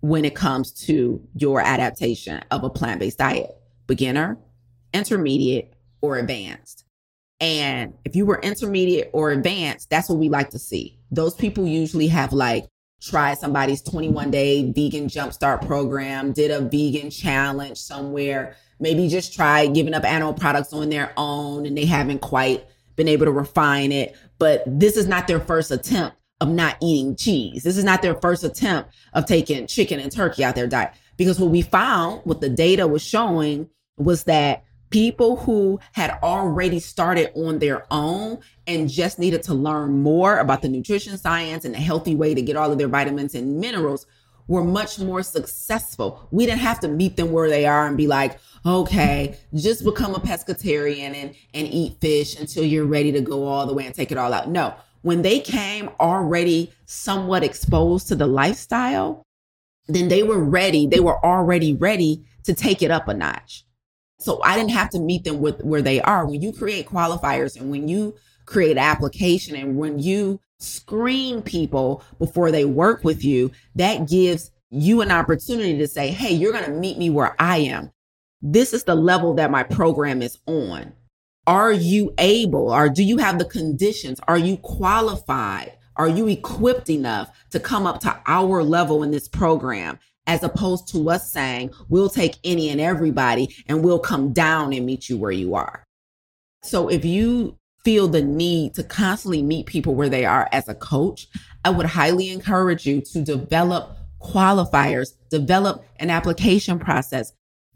when 0.00 0.24
it 0.24 0.34
comes 0.34 0.72
to 0.86 1.20
your 1.34 1.60
adaptation 1.60 2.42
of 2.50 2.64
a 2.64 2.70
plant-based 2.70 3.18
diet? 3.18 3.50
Beginner, 3.86 4.38
intermediate, 4.94 5.74
or 6.00 6.16
advanced? 6.16 6.84
And 7.40 7.94
if 8.04 8.16
you 8.16 8.26
were 8.26 8.40
intermediate 8.40 9.10
or 9.12 9.30
advanced, 9.30 9.90
that's 9.90 10.08
what 10.08 10.18
we 10.18 10.28
like 10.28 10.50
to 10.50 10.58
see. 10.58 10.98
Those 11.10 11.34
people 11.34 11.66
usually 11.66 12.08
have 12.08 12.32
like 12.32 12.66
tried 13.00 13.38
somebody's 13.38 13.80
21 13.82 14.30
day 14.30 14.72
vegan 14.72 15.06
jumpstart 15.06 15.64
program, 15.66 16.32
did 16.32 16.50
a 16.50 16.60
vegan 16.60 17.10
challenge 17.10 17.78
somewhere, 17.78 18.56
maybe 18.80 19.08
just 19.08 19.34
tried 19.34 19.74
giving 19.74 19.94
up 19.94 20.04
animal 20.04 20.34
products 20.34 20.72
on 20.72 20.88
their 20.88 21.12
own 21.16 21.64
and 21.66 21.76
they 21.76 21.84
haven't 21.84 22.20
quite 22.20 22.66
been 22.96 23.08
able 23.08 23.26
to 23.26 23.32
refine 23.32 23.92
it. 23.92 24.16
But 24.38 24.64
this 24.66 24.96
is 24.96 25.06
not 25.06 25.28
their 25.28 25.40
first 25.40 25.70
attempt 25.70 26.16
of 26.40 26.48
not 26.48 26.76
eating 26.80 27.16
cheese. 27.16 27.62
This 27.62 27.76
is 27.76 27.84
not 27.84 28.02
their 28.02 28.14
first 28.16 28.44
attempt 28.44 28.90
of 29.12 29.26
taking 29.26 29.66
chicken 29.66 30.00
and 30.00 30.10
turkey 30.10 30.44
out 30.44 30.54
their 30.54 30.66
diet. 30.66 30.92
Because 31.16 31.40
what 31.40 31.50
we 31.50 31.62
found, 31.62 32.20
what 32.24 32.40
the 32.40 32.48
data 32.48 32.86
was 32.86 33.02
showing 33.02 33.68
was 33.96 34.24
that 34.24 34.64
people 34.90 35.36
who 35.36 35.80
had 35.92 36.18
already 36.22 36.80
started 36.80 37.30
on 37.34 37.58
their 37.58 37.86
own 37.90 38.38
and 38.66 38.88
just 38.88 39.18
needed 39.18 39.42
to 39.44 39.54
learn 39.54 40.02
more 40.02 40.38
about 40.38 40.62
the 40.62 40.68
nutrition 40.68 41.16
science 41.18 41.64
and 41.64 41.74
the 41.74 41.78
healthy 41.78 42.14
way 42.14 42.34
to 42.34 42.42
get 42.42 42.56
all 42.56 42.72
of 42.72 42.78
their 42.78 42.88
vitamins 42.88 43.34
and 43.34 43.60
minerals 43.60 44.06
were 44.46 44.64
much 44.64 44.98
more 44.98 45.22
successful. 45.22 46.26
We 46.30 46.46
didn't 46.46 46.60
have 46.60 46.80
to 46.80 46.88
meet 46.88 47.16
them 47.16 47.32
where 47.32 47.50
they 47.50 47.66
are 47.66 47.86
and 47.86 47.96
be 47.96 48.06
like, 48.06 48.38
okay, 48.64 49.36
just 49.54 49.84
become 49.84 50.14
a 50.14 50.20
pescatarian 50.20 51.14
and, 51.14 51.34
and 51.52 51.68
eat 51.68 52.00
fish 52.00 52.38
until 52.38 52.64
you're 52.64 52.86
ready 52.86 53.12
to 53.12 53.20
go 53.20 53.46
all 53.46 53.66
the 53.66 53.74
way 53.74 53.84
and 53.84 53.94
take 53.94 54.10
it 54.10 54.16
all 54.18 54.32
out. 54.32 54.48
No, 54.48 54.74
when 55.02 55.22
they 55.22 55.38
came 55.38 55.90
already 56.00 56.72
somewhat 56.86 57.44
exposed 57.44 58.08
to 58.08 58.16
the 58.16 58.26
lifestyle, 58.26 59.22
then 59.86 60.08
they 60.08 60.22
were 60.22 60.42
ready. 60.42 60.86
They 60.86 61.00
were 61.00 61.22
already 61.24 61.74
ready 61.74 62.24
to 62.44 62.54
take 62.54 62.82
it 62.82 62.90
up 62.90 63.08
a 63.08 63.14
notch. 63.14 63.64
So 64.18 64.42
I 64.42 64.56
didn't 64.56 64.72
have 64.72 64.90
to 64.90 64.98
meet 64.98 65.24
them 65.24 65.40
with 65.40 65.62
where 65.62 65.82
they 65.82 66.00
are. 66.00 66.26
When 66.26 66.42
you 66.42 66.52
create 66.52 66.86
qualifiers 66.86 67.58
and 67.58 67.70
when 67.70 67.88
you 67.88 68.16
create 68.46 68.76
application 68.76 69.54
and 69.54 69.76
when 69.76 69.98
you 69.98 70.40
screen 70.58 71.42
people 71.42 72.02
before 72.18 72.50
they 72.50 72.64
work 72.64 73.04
with 73.04 73.24
you, 73.24 73.52
that 73.76 74.08
gives 74.08 74.50
you 74.70 75.00
an 75.00 75.10
opportunity 75.10 75.78
to 75.78 75.86
say, 75.86 76.10
Hey, 76.10 76.32
you're 76.32 76.52
going 76.52 76.64
to 76.64 76.70
meet 76.70 76.98
me 76.98 77.10
where 77.10 77.36
I 77.38 77.58
am. 77.58 77.92
This 78.42 78.72
is 78.72 78.84
the 78.84 78.94
level 78.94 79.34
that 79.34 79.50
my 79.50 79.62
program 79.62 80.22
is 80.22 80.38
on. 80.46 80.92
Are 81.46 81.72
you 81.72 82.12
able 82.18 82.72
or 82.72 82.88
do 82.88 83.02
you 83.02 83.16
have 83.18 83.38
the 83.38 83.44
conditions? 83.44 84.20
Are 84.28 84.38
you 84.38 84.56
qualified? 84.58 85.72
Are 85.96 86.08
you 86.08 86.28
equipped 86.28 86.90
enough 86.90 87.30
to 87.50 87.58
come 87.58 87.86
up 87.86 88.00
to 88.00 88.20
our 88.26 88.62
level 88.62 89.02
in 89.02 89.10
this 89.10 89.28
program? 89.28 89.98
As 90.28 90.42
opposed 90.42 90.86
to 90.88 91.10
us 91.10 91.32
saying, 91.32 91.72
we'll 91.88 92.10
take 92.10 92.36
any 92.44 92.68
and 92.68 92.80
everybody 92.80 93.56
and 93.66 93.82
we'll 93.82 93.98
come 93.98 94.32
down 94.32 94.74
and 94.74 94.86
meet 94.86 95.08
you 95.08 95.16
where 95.16 95.32
you 95.32 95.54
are. 95.54 95.82
So 96.62 96.88
if 96.88 97.04
you 97.04 97.56
feel 97.82 98.08
the 98.08 98.20
need 98.20 98.74
to 98.74 98.84
constantly 98.84 99.42
meet 99.42 99.64
people 99.64 99.94
where 99.94 100.10
they 100.10 100.26
are 100.26 100.46
as 100.52 100.68
a 100.68 100.74
coach, 100.74 101.28
I 101.64 101.70
would 101.70 101.86
highly 101.86 102.28
encourage 102.28 102.84
you 102.84 103.00
to 103.00 103.22
develop 103.22 103.96
qualifiers, 104.20 105.14
develop 105.30 105.84
an 105.96 106.10
application 106.10 106.78
process, 106.78 107.32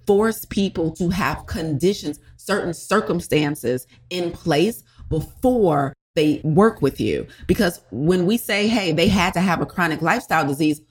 force 0.06 0.44
people 0.44 0.90
to 0.96 1.08
have 1.08 1.46
conditions, 1.46 2.20
certain 2.36 2.74
circumstances 2.74 3.86
in 4.10 4.30
place 4.30 4.82
before 5.08 5.94
they 6.14 6.42
work 6.44 6.82
with 6.82 7.00
you. 7.00 7.26
Because 7.46 7.80
when 7.90 8.26
we 8.26 8.36
say, 8.36 8.68
hey, 8.68 8.92
they 8.92 9.08
had 9.08 9.32
to 9.34 9.40
have 9.40 9.62
a 9.62 9.66
chronic 9.66 10.02
lifestyle 10.02 10.46
disease, 10.46 10.82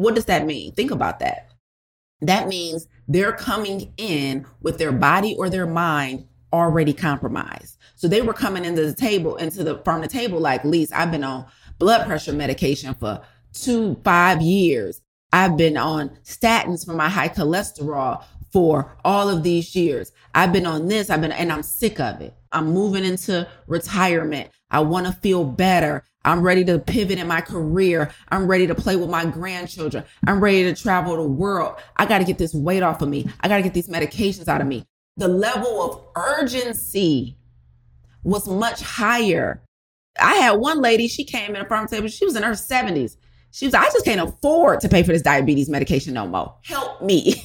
what 0.00 0.14
does 0.14 0.26
that 0.26 0.46
mean? 0.46 0.72
Think 0.72 0.90
about 0.90 1.18
that. 1.20 1.48
That 2.22 2.48
means 2.48 2.86
they're 3.08 3.32
coming 3.32 3.92
in 3.96 4.46
with 4.60 4.78
their 4.78 4.92
body 4.92 5.36
or 5.38 5.48
their 5.48 5.66
mind 5.66 6.26
already 6.52 6.92
compromised. 6.92 7.76
So 7.96 8.08
they 8.08 8.22
were 8.22 8.32
coming 8.32 8.64
into 8.64 8.84
the 8.84 8.94
table, 8.94 9.36
into 9.36 9.62
the 9.62 9.78
Farm 9.78 10.02
to 10.02 10.08
Table 10.08 10.40
like, 10.40 10.64
Lise, 10.64 10.92
I've 10.92 11.10
been 11.10 11.24
on 11.24 11.46
blood 11.78 12.06
pressure 12.06 12.32
medication 12.32 12.94
for 12.94 13.22
two, 13.52 14.00
five 14.04 14.42
years. 14.42 15.00
I've 15.32 15.56
been 15.56 15.76
on 15.76 16.10
statins 16.24 16.84
for 16.84 16.94
my 16.94 17.08
high 17.08 17.28
cholesterol 17.28 18.24
for 18.52 18.96
all 19.04 19.28
of 19.28 19.42
these 19.42 19.76
years. 19.76 20.12
I've 20.34 20.52
been 20.52 20.66
on 20.66 20.88
this, 20.88 21.10
I've 21.10 21.20
been, 21.20 21.32
and 21.32 21.52
I'm 21.52 21.62
sick 21.62 22.00
of 22.00 22.20
it. 22.20 22.34
I'm 22.52 22.72
moving 22.72 23.04
into 23.04 23.46
retirement. 23.66 24.50
I 24.70 24.80
want 24.80 25.06
to 25.06 25.12
feel 25.12 25.44
better. 25.44 26.04
I'm 26.24 26.42
ready 26.42 26.64
to 26.66 26.78
pivot 26.78 27.18
in 27.18 27.26
my 27.26 27.40
career. 27.40 28.10
I'm 28.28 28.46
ready 28.46 28.66
to 28.66 28.74
play 28.74 28.96
with 28.96 29.08
my 29.08 29.24
grandchildren. 29.24 30.04
I'm 30.26 30.40
ready 30.40 30.64
to 30.64 30.74
travel 30.74 31.16
the 31.16 31.22
world. 31.22 31.76
I 31.96 32.06
got 32.06 32.18
to 32.18 32.24
get 32.24 32.38
this 32.38 32.54
weight 32.54 32.82
off 32.82 33.00
of 33.00 33.08
me. 33.08 33.26
I 33.40 33.48
got 33.48 33.56
to 33.56 33.62
get 33.62 33.74
these 33.74 33.88
medications 33.88 34.48
out 34.48 34.60
of 34.60 34.66
me. 34.66 34.84
The 35.16 35.28
level 35.28 35.82
of 35.82 36.02
urgency 36.16 37.36
was 38.22 38.46
much 38.48 38.82
higher. 38.82 39.62
I 40.20 40.34
had 40.34 40.52
one 40.52 40.80
lady, 40.80 41.08
she 41.08 41.24
came 41.24 41.54
in 41.54 41.62
a 41.62 41.68
farm 41.68 41.86
table, 41.88 42.08
she 42.08 42.24
was 42.24 42.36
in 42.36 42.42
her 42.42 42.52
70s. 42.52 43.16
She 43.52 43.66
was, 43.66 43.74
I 43.74 43.84
just 43.84 44.04
can't 44.04 44.20
afford 44.20 44.80
to 44.80 44.88
pay 44.88 45.02
for 45.02 45.12
this 45.12 45.22
diabetes 45.22 45.68
medication 45.68 46.14
no 46.14 46.26
more. 46.26 46.54
Help 46.62 47.02
me. 47.02 47.42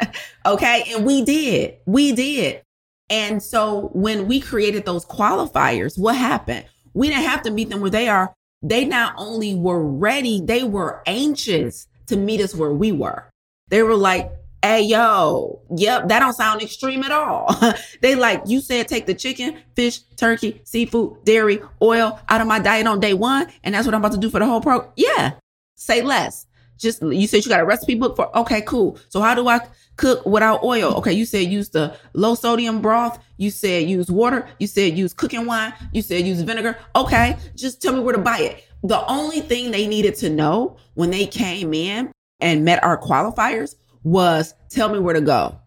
okay. 0.46 0.84
And 0.88 1.04
we 1.04 1.24
did. 1.24 1.78
We 1.84 2.12
did. 2.12 2.62
And 3.10 3.42
so 3.42 3.90
when 3.92 4.28
we 4.28 4.38
created 4.38 4.84
those 4.84 5.04
qualifiers, 5.04 5.98
what 5.98 6.14
happened? 6.14 6.66
We 6.94 7.08
didn't 7.08 7.24
have 7.24 7.42
to 7.42 7.50
meet 7.50 7.70
them 7.70 7.80
where 7.80 7.90
they 7.90 8.08
are. 8.08 8.34
They 8.62 8.84
not 8.84 9.14
only 9.16 9.54
were 9.54 9.82
ready, 9.82 10.40
they 10.40 10.64
were 10.64 11.02
anxious 11.06 11.86
to 12.06 12.16
meet 12.16 12.40
us 12.40 12.54
where 12.54 12.72
we 12.72 12.92
were. 12.92 13.28
They 13.68 13.82
were 13.82 13.94
like, 13.94 14.32
Hey, 14.62 14.82
yo, 14.82 15.62
yep, 15.76 16.08
that 16.08 16.18
don't 16.18 16.32
sound 16.32 16.62
extreme 16.62 17.04
at 17.04 17.12
all. 17.12 17.54
they 18.02 18.16
like, 18.16 18.42
you 18.46 18.60
said 18.60 18.88
take 18.88 19.06
the 19.06 19.14
chicken, 19.14 19.58
fish, 19.76 20.00
turkey, 20.16 20.60
seafood, 20.64 21.24
dairy, 21.24 21.60
oil 21.80 22.18
out 22.28 22.40
of 22.40 22.48
my 22.48 22.58
diet 22.58 22.88
on 22.88 22.98
day 22.98 23.14
one. 23.14 23.46
And 23.62 23.74
that's 23.74 23.86
what 23.86 23.94
I'm 23.94 24.00
about 24.00 24.12
to 24.12 24.18
do 24.18 24.28
for 24.28 24.40
the 24.40 24.46
whole 24.46 24.60
pro 24.60 24.90
Yeah, 24.96 25.34
say 25.76 26.02
less. 26.02 26.46
Just, 26.76 27.02
you 27.02 27.28
said 27.28 27.44
you 27.44 27.48
got 27.48 27.60
a 27.60 27.64
recipe 27.64 27.94
book 27.94 28.16
for, 28.16 28.36
okay, 28.36 28.62
cool. 28.62 28.98
So 29.10 29.20
how 29.20 29.34
do 29.34 29.46
I 29.46 29.60
cook 29.98 30.24
without 30.24 30.64
oil? 30.64 30.94
Okay, 30.94 31.12
you 31.12 31.26
said 31.26 31.40
use 31.40 31.68
the 31.68 31.94
low 32.14 32.34
sodium 32.34 32.80
broth. 32.80 33.22
You 33.36 33.50
said 33.50 33.90
use 33.90 34.10
water. 34.10 34.48
You 34.58 34.66
said 34.66 34.96
use 34.96 35.12
cooking 35.12 35.44
wine. 35.44 35.74
You 35.92 36.00
said 36.00 36.26
use 36.26 36.40
vinegar. 36.40 36.78
Okay, 36.96 37.36
just 37.54 37.82
tell 37.82 37.92
me 37.92 38.00
where 38.00 38.14
to 38.14 38.22
buy 38.22 38.38
it. 38.38 38.64
The 38.82 39.04
only 39.06 39.40
thing 39.40 39.70
they 39.70 39.86
needed 39.86 40.14
to 40.16 40.30
know 40.30 40.78
when 40.94 41.10
they 41.10 41.26
came 41.26 41.74
in 41.74 42.10
and 42.40 42.64
met 42.64 42.82
our 42.82 42.96
qualifiers 42.96 43.74
was 44.04 44.54
tell 44.70 44.88
me 44.88 44.98
where 44.98 45.14
to 45.14 45.20
go. 45.20 45.58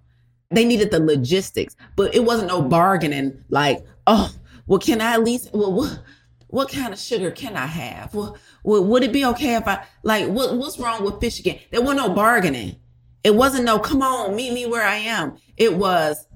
They 0.50 0.66
needed 0.66 0.92
the 0.92 1.00
logistics, 1.00 1.76
but 1.96 2.16
it 2.16 2.26
wasn't 2.26 2.50
no 2.50 2.62
bargaining 2.62 3.44
like, 3.50 3.86
oh, 4.08 4.34
well, 4.68 4.80
can 4.80 5.02
I 5.02 5.14
at 5.14 5.24
least, 5.24 5.50
well, 5.54 5.74
what, 5.74 6.00
what 6.48 6.70
kind 6.70 6.94
of 6.94 7.00
sugar 7.00 7.32
can 7.32 7.56
I 7.56 7.66
have? 7.66 8.14
Well, 8.14 8.38
would 8.64 9.04
it 9.04 9.14
be 9.14 9.26
okay 9.26 9.56
if 9.56 9.68
I, 9.68 9.86
like, 10.04 10.28
what, 10.28 10.58
what's 10.58 10.80
wrong 10.80 11.04
with 11.04 11.20
fish 11.20 11.40
again? 11.40 11.60
There 11.72 11.82
was 11.82 11.96
no 11.96 12.10
bargaining. 12.10 12.78
It 13.24 13.36
wasn't 13.36 13.66
no, 13.66 13.80
come 13.80 14.02
on, 14.02 14.36
meet 14.36 14.54
me 14.54 14.66
where 14.66 14.84
I 14.86 14.96
am. 14.96 15.38
It 15.58 15.76
was, 15.76 16.28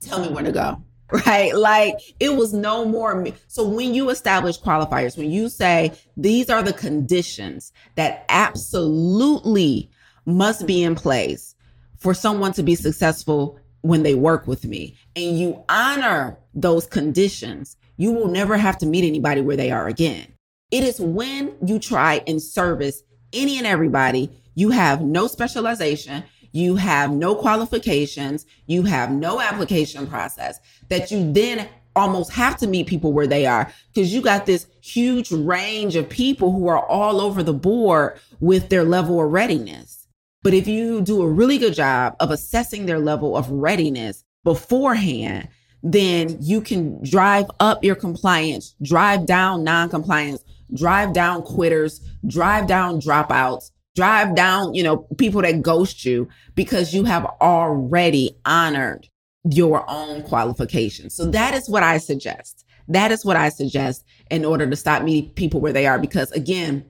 tell 0.00 0.20
me 0.20 0.28
where 0.28 0.44
to 0.44 0.52
go. 0.52 0.82
Right. 1.26 1.54
Like 1.54 1.98
it 2.20 2.34
was 2.36 2.54
no 2.54 2.86
more. 2.86 3.14
Me- 3.14 3.34
So 3.46 3.68
when 3.68 3.92
you 3.92 4.08
establish 4.08 4.58
qualifiers, 4.58 5.18
when 5.18 5.30
you 5.30 5.50
say 5.50 5.92
these 6.16 6.48
are 6.48 6.62
the 6.62 6.72
conditions 6.72 7.70
that 7.96 8.24
absolutely 8.30 9.90
must 10.24 10.66
be 10.66 10.82
in 10.82 10.94
place 10.94 11.54
for 11.98 12.14
someone 12.14 12.52
to 12.54 12.62
be 12.62 12.74
successful 12.74 13.58
when 13.82 14.02
they 14.04 14.14
work 14.14 14.46
with 14.46 14.64
me 14.64 14.96
and 15.14 15.38
you 15.38 15.62
honor 15.68 16.38
those 16.54 16.86
conditions, 16.86 17.76
you 17.98 18.10
will 18.12 18.28
never 18.28 18.56
have 18.56 18.78
to 18.78 18.86
meet 18.86 19.04
anybody 19.06 19.42
where 19.42 19.56
they 19.56 19.70
are 19.70 19.88
again. 19.88 20.26
It 20.70 20.82
is 20.82 20.98
when 20.98 21.52
you 21.66 21.78
try 21.78 22.22
and 22.26 22.40
service 22.40 23.02
any 23.34 23.58
and 23.58 23.66
everybody, 23.66 24.30
you 24.54 24.70
have 24.70 25.02
no 25.02 25.26
specialization, 25.26 26.24
you 26.52 26.76
have 26.76 27.10
no 27.10 27.34
qualifications, 27.34 28.46
you 28.66 28.82
have 28.84 29.10
no 29.10 29.40
application 29.40 30.06
process 30.06 30.58
that 30.88 31.10
you 31.10 31.32
then 31.32 31.68
almost 31.94 32.32
have 32.32 32.56
to 32.58 32.66
meet 32.66 32.86
people 32.86 33.12
where 33.12 33.26
they 33.26 33.44
are 33.46 33.70
because 33.92 34.14
you 34.14 34.22
got 34.22 34.46
this 34.46 34.66
huge 34.80 35.30
range 35.30 35.96
of 35.96 36.08
people 36.08 36.52
who 36.52 36.68
are 36.68 36.84
all 36.86 37.20
over 37.20 37.42
the 37.42 37.52
board 37.52 38.18
with 38.40 38.68
their 38.68 38.84
level 38.84 39.22
of 39.22 39.30
readiness. 39.30 40.06
But 40.42 40.54
if 40.54 40.66
you 40.66 41.02
do 41.02 41.22
a 41.22 41.28
really 41.28 41.58
good 41.58 41.74
job 41.74 42.16
of 42.18 42.30
assessing 42.30 42.86
their 42.86 42.98
level 42.98 43.36
of 43.36 43.50
readiness 43.50 44.24
beforehand, 44.44 45.48
then 45.82 46.36
you 46.40 46.60
can 46.60 47.02
drive 47.04 47.50
up 47.60 47.84
your 47.84 47.94
compliance, 47.94 48.74
drive 48.82 49.26
down 49.26 49.64
non-compliance, 49.64 50.44
drive 50.74 51.12
down 51.12 51.42
quitters, 51.42 52.00
drive 52.26 52.66
down 52.66 53.00
dropouts, 53.00 53.70
drive 53.94 54.34
down, 54.34 54.74
you 54.74 54.82
know, 54.82 54.98
people 55.18 55.42
that 55.42 55.62
ghost 55.62 56.04
you 56.04 56.28
because 56.54 56.94
you 56.94 57.04
have 57.04 57.24
already 57.40 58.36
honored 58.44 59.08
your 59.44 59.88
own 59.88 60.22
qualifications. 60.22 61.14
So 61.14 61.26
that 61.26 61.54
is 61.54 61.68
what 61.68 61.82
I 61.82 61.98
suggest. 61.98 62.64
That 62.88 63.12
is 63.12 63.24
what 63.24 63.36
I 63.36 63.48
suggest 63.48 64.04
in 64.30 64.44
order 64.44 64.68
to 64.68 64.76
stop 64.76 65.02
meeting 65.02 65.30
people 65.30 65.60
where 65.60 65.72
they 65.72 65.86
are. 65.86 65.98
Because 65.98 66.30
again, 66.32 66.84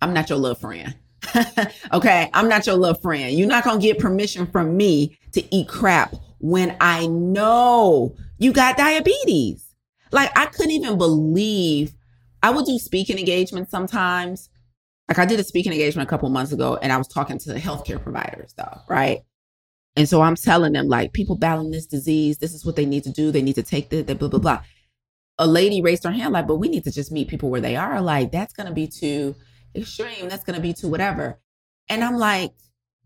I'm 0.00 0.12
not 0.12 0.28
your 0.28 0.38
little 0.38 0.56
friend. 0.56 0.94
okay. 1.92 2.30
I'm 2.34 2.48
not 2.48 2.66
your 2.66 2.76
little 2.76 3.00
friend. 3.00 3.36
You're 3.36 3.48
not 3.48 3.64
going 3.64 3.80
to 3.80 3.86
get 3.86 3.98
permission 3.98 4.46
from 4.46 4.76
me 4.76 5.18
to 5.32 5.54
eat 5.54 5.68
crap 5.68 6.14
when 6.38 6.76
I 6.80 7.06
know 7.06 8.16
you 8.38 8.52
got 8.52 8.76
diabetes. 8.76 9.64
Like 10.10 10.36
I 10.36 10.46
couldn't 10.46 10.72
even 10.72 10.98
believe 10.98 11.94
I 12.42 12.50
would 12.50 12.66
do 12.66 12.78
speaking 12.78 13.18
engagements 13.18 13.70
sometimes. 13.70 14.48
Like 15.12 15.18
I 15.18 15.26
did 15.26 15.38
a 15.38 15.44
speaking 15.44 15.72
engagement 15.72 16.08
a 16.08 16.08
couple 16.08 16.30
months 16.30 16.52
ago 16.52 16.78
and 16.80 16.90
I 16.90 16.96
was 16.96 17.06
talking 17.06 17.36
to 17.36 17.52
the 17.52 17.58
healthcare 17.58 18.02
providers 18.02 18.54
though, 18.56 18.78
right? 18.88 19.20
And 19.94 20.08
so 20.08 20.22
I'm 20.22 20.36
telling 20.36 20.72
them 20.72 20.88
like 20.88 21.12
people 21.12 21.36
battling 21.36 21.70
this 21.70 21.84
disease, 21.84 22.38
this 22.38 22.54
is 22.54 22.64
what 22.64 22.76
they 22.76 22.86
need 22.86 23.04
to 23.04 23.10
do. 23.10 23.30
They 23.30 23.42
need 23.42 23.56
to 23.56 23.62
take 23.62 23.90
the, 23.90 24.00
the 24.00 24.14
blah, 24.14 24.28
blah, 24.28 24.40
blah. 24.40 24.62
A 25.36 25.46
lady 25.46 25.82
raised 25.82 26.04
her 26.04 26.12
hand 26.12 26.32
like, 26.32 26.46
but 26.46 26.56
we 26.56 26.70
need 26.70 26.84
to 26.84 26.90
just 26.90 27.12
meet 27.12 27.28
people 27.28 27.50
where 27.50 27.60
they 27.60 27.76
are. 27.76 28.00
Like 28.00 28.32
that's 28.32 28.54
going 28.54 28.68
to 28.68 28.72
be 28.72 28.86
too 28.86 29.36
extreme. 29.74 30.30
That's 30.30 30.44
going 30.44 30.56
to 30.56 30.62
be 30.62 30.72
too 30.72 30.88
whatever. 30.88 31.38
And 31.90 32.02
I'm 32.02 32.16
like, 32.16 32.52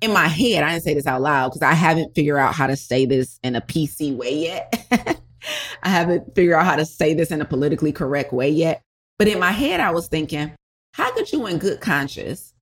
in 0.01 0.13
my 0.13 0.29
head, 0.29 0.63
I 0.63 0.75
didn't 0.75 0.85
say 0.85 0.95
this 0.95 1.09
out 1.09 1.23
loud 1.23 1.49
because 1.49 1.63
I 1.63 1.75
haven't 1.75 2.15
figured 2.15 2.37
out 2.37 2.55
how 2.55 2.69
to 2.69 2.77
say 2.77 3.05
this 3.05 3.41
in 3.43 3.57
a 3.57 3.61
PC 3.61 4.15
way 4.15 4.33
yet. 4.33 4.87
I 5.83 5.89
haven't 5.89 6.37
figured 6.37 6.55
out 6.55 6.67
how 6.67 6.77
to 6.77 6.87
say 6.87 7.15
this 7.15 7.33
in 7.33 7.41
a 7.41 7.45
politically 7.45 7.91
correct 7.91 8.33
way 8.33 8.51
yet. 8.51 8.83
But 9.19 9.27
in 9.27 9.41
my 9.41 9.51
head, 9.51 9.81
I 9.81 9.91
was 9.91 10.07
thinking, 10.07 10.53
how 10.97 11.13
could 11.13 11.31
you, 11.31 11.47
in 11.47 11.59
good 11.59 11.83
conscience, 11.83 12.55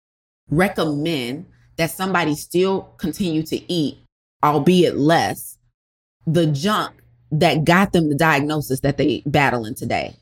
recommend 0.51 1.47
that 1.77 1.93
somebody 1.93 2.35
still 2.35 2.93
continue 2.97 3.45
to 3.45 3.73
eat, 3.73 3.99
albeit 4.43 4.97
less, 4.97 5.57
the 6.27 6.47
junk 6.47 6.97
that 7.31 7.65
got 7.65 7.93
them 7.93 8.09
the 8.09 8.17
diagnosis 8.17 8.81
that 8.81 8.97
they 8.97 9.23
battling 9.25 9.77
today? 9.77 10.17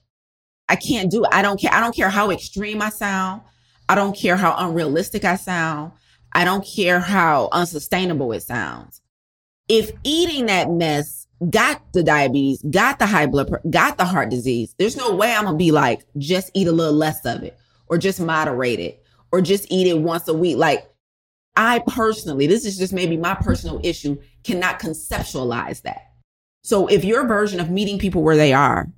I 0.69 0.77
can't 0.77 1.11
do 1.11 1.25
it. 1.25 1.31
I 1.33 1.41
don't 1.41 1.59
care. 1.59 1.73
I 1.73 1.81
don't 1.81 1.97
care 1.97 2.11
how 2.11 2.31
extreme 2.31 2.83
I 2.83 2.91
sound. 2.91 3.41
I 3.89 3.95
don't 3.95 4.15
care 4.15 4.37
how 4.37 4.57
unrealistic 4.59 5.25
I 5.25 5.37
sound. 5.37 5.93
I 6.35 6.45
don't 6.45 6.67
care 6.67 7.01
how 7.01 7.49
unsustainable 7.51 8.31
it 8.33 8.43
sounds. 8.43 9.01
If 9.69 9.91
eating 10.05 10.47
that 10.47 10.71
mess 10.71 11.27
got 11.49 11.81
the 11.95 12.03
diabetes, 12.03 12.63
got 12.71 12.99
the 12.99 13.07
high 13.07 13.27
blood 13.27 13.51
got 13.71 13.97
the 13.97 14.05
heart 14.05 14.29
disease, 14.29 14.75
there's 14.79 14.99
no 14.99 15.15
way 15.15 15.33
I'm 15.33 15.45
gonna 15.45 15.57
be 15.57 15.73
like, 15.73 16.03
just 16.19 16.51
eat 16.53 16.69
a 16.69 16.73
little 16.73 16.93
less 16.93 17.25
of 17.25 17.43
it 17.43 17.57
or 17.93 17.99
just 17.99 18.19
moderate 18.19 18.81
it 18.81 19.05
or 19.33 19.43
just 19.43 19.67
eat 19.71 19.87
it 19.87 19.99
once 19.99 20.27
a 20.27 20.33
week. 20.33 20.57
Like, 20.57 20.91
I 21.57 21.81
personally, 21.87 22.47
this 22.47 22.65
is 22.65 22.79
just 22.79 22.95
maybe 22.95 23.19
my 23.19 23.35
personal 23.35 23.83
issue, 23.85 24.19
cannot 24.45 24.81
conceptualize 24.81 25.83
that. 25.83 26.13
So 26.65 26.87
if 26.87 27.05
your 27.05 27.27
version 27.27 27.61
of 27.61 27.71
meeting 27.71 27.99
people 27.99 28.23
where 28.23 28.37
they 28.37 28.55
are 28.55 28.89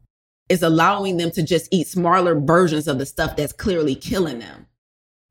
is 0.48 0.62
allowing 0.62 1.16
them 1.16 1.33
to 1.33 1.42
just 1.42 1.66
eat 1.72 1.88
smaller 1.88 2.38
versions 2.38 2.87
of 2.87 3.00
the 3.00 3.07
stuff 3.07 3.35
that's 3.35 3.52
clearly 3.52 3.96
killing 3.96 4.38
them, 4.38 4.64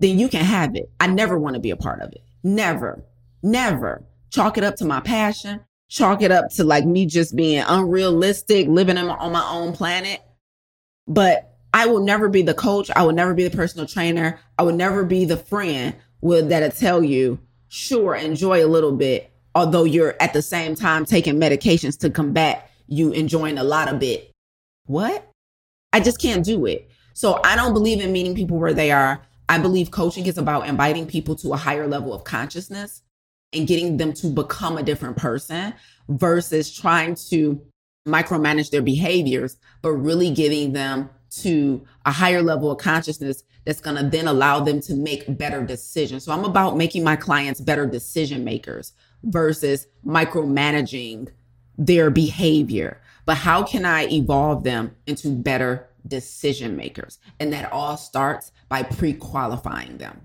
then 0.02 0.20
you 0.20 0.28
can 0.28 0.44
have 0.44 0.76
it. 0.76 0.92
I 1.00 1.08
never 1.08 1.40
want 1.40 1.54
to 1.54 1.62
be 1.62 1.72
a 1.72 1.78
part 1.78 2.02
of 2.02 2.12
it. 2.12 2.22
Never, 2.44 3.02
never. 3.44 4.04
Chalk 4.30 4.58
it 4.58 4.66
up 4.66 4.76
to 4.76 4.86
my 4.86 5.00
passion. 5.00 5.62
Chalk 5.88 6.22
it 6.22 6.34
up 6.34 6.50
to 6.56 6.66
like 6.66 6.84
me 6.84 7.06
just 7.06 7.34
being 7.34 7.64
unrealistic, 7.66 8.68
living 8.68 8.98
on 8.98 9.32
my 9.32 9.48
own 9.50 9.72
planet. 9.72 10.20
But 11.08 11.53
I 11.74 11.88
will 11.88 12.04
never 12.04 12.30
be 12.30 12.44
the 12.44 12.54
coach. 12.54 12.92
I 12.96 13.04
will 13.04 13.14
never 13.14 13.34
be 13.34 13.48
the 13.48 13.56
personal 13.56 13.88
trainer. 13.88 14.40
I 14.58 14.64
will 14.64 14.76
never 14.76 15.04
be 15.04 15.26
the 15.26 15.38
friend 15.38 15.96
with 16.22 16.50
that'll 16.50 16.70
tell 16.70 17.04
you, 17.04 17.40
sure, 17.68 18.16
enjoy 18.16 18.64
a 18.64 18.68
little 18.68 18.92
bit, 18.92 19.32
although 19.56 19.84
you're 19.84 20.16
at 20.22 20.34
the 20.34 20.42
same 20.42 20.76
time 20.76 21.06
taking 21.06 21.36
medications 21.36 22.00
to 22.00 22.10
combat 22.10 22.70
you 22.88 23.12
enjoying 23.12 23.58
a 23.58 23.64
lot 23.64 23.92
of 23.92 24.04
it. 24.04 24.32
What? 24.86 25.30
I 25.92 26.00
just 26.00 26.22
can't 26.22 26.46
do 26.46 26.66
it. 26.66 26.90
So 27.14 27.40
I 27.44 27.56
don't 27.56 27.74
believe 27.74 28.02
in 28.02 28.12
meeting 28.12 28.36
people 28.36 28.58
where 28.58 28.74
they 28.74 28.92
are. 28.92 29.22
I 29.50 29.58
believe 29.58 29.92
coaching 29.92 30.26
is 30.26 30.38
about 30.38 30.68
inviting 30.68 31.06
people 31.06 31.36
to 31.38 31.54
a 31.54 31.58
higher 31.58 31.88
level 31.88 32.14
of 32.14 32.24
consciousness 32.24 33.02
and 33.52 33.68
getting 33.68 33.98
them 33.98 34.14
to 34.14 34.28
become 34.28 34.78
a 34.78 34.84
different 34.84 35.18
person 35.18 35.74
versus 36.10 36.74
trying 36.74 37.16
to 37.30 37.62
micromanage 38.08 38.72
their 38.72 38.82
behaviors, 38.82 39.58
but 39.82 39.92
really 39.92 40.32
giving 40.32 40.74
them 40.74 41.10
to 41.42 41.86
a 42.06 42.12
higher 42.12 42.42
level 42.42 42.72
of 42.72 42.78
consciousness 42.78 43.44
that's 43.66 43.80
going 43.80 43.98
to 43.98 44.04
then 44.04 44.28
allow 44.28 44.60
them 44.60 44.82
to 44.82 44.94
make 44.94 45.38
better 45.38 45.64
decisions. 45.64 46.26
So 46.26 46.32
I'm 46.32 46.46
about 46.46 46.78
making 46.78 47.04
my 47.04 47.16
clients 47.16 47.62
better 47.62 47.86
decision 47.86 48.44
makers 48.44 48.94
versus 49.24 49.88
micromanaging 50.06 51.30
their 51.78 52.10
behavior. 52.10 53.02
But 53.26 53.38
how 53.38 53.64
can 53.64 53.86
I 53.86 54.08
evolve 54.08 54.64
them 54.64 54.96
into 55.08 55.30
better 55.30 55.88
decision 56.08 56.76
makers? 56.76 57.20
And 57.40 57.54
that 57.54 57.72
all 57.72 57.96
starts 57.96 58.52
by 58.68 58.84
pre 58.84 59.14
qualifying 59.14 59.98
them. 59.98 60.22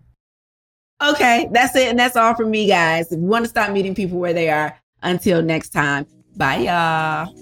Okay, 1.01 1.49
that's 1.53 1.77
it. 1.77 1.89
And 1.89 1.99
that's 1.99 2.17
all 2.17 2.35
from 2.35 2.51
me, 2.51 2.67
guys. 2.67 3.13
If 3.13 3.21
you 3.21 3.27
want 3.27 3.45
to 3.45 3.49
stop 3.49 3.71
meeting 3.71 3.95
people 3.95 4.19
where 4.19 4.33
they 4.33 4.51
are, 4.51 4.77
until 5.03 5.43
next 5.43 5.69
time, 5.69 6.07
bye, 6.37 6.57
y'all. 6.57 7.33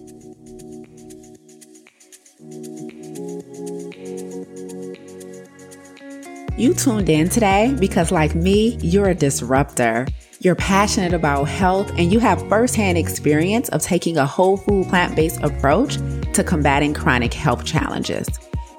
You 6.58 6.72
tuned 6.72 7.10
in 7.10 7.28
today 7.28 7.76
because, 7.78 8.10
like 8.10 8.34
me, 8.34 8.78
you're 8.80 9.10
a 9.10 9.14
disruptor. 9.14 10.06
You're 10.40 10.54
passionate 10.54 11.12
about 11.12 11.44
health 11.44 11.90
and 11.98 12.10
you 12.10 12.18
have 12.20 12.48
firsthand 12.48 12.96
experience 12.96 13.68
of 13.70 13.82
taking 13.82 14.16
a 14.16 14.24
whole 14.24 14.56
food 14.56 14.88
plant 14.88 15.14
based 15.14 15.42
approach 15.42 15.98
to 16.32 16.42
combating 16.42 16.94
chronic 16.94 17.34
health 17.34 17.66
challenges. 17.66 18.26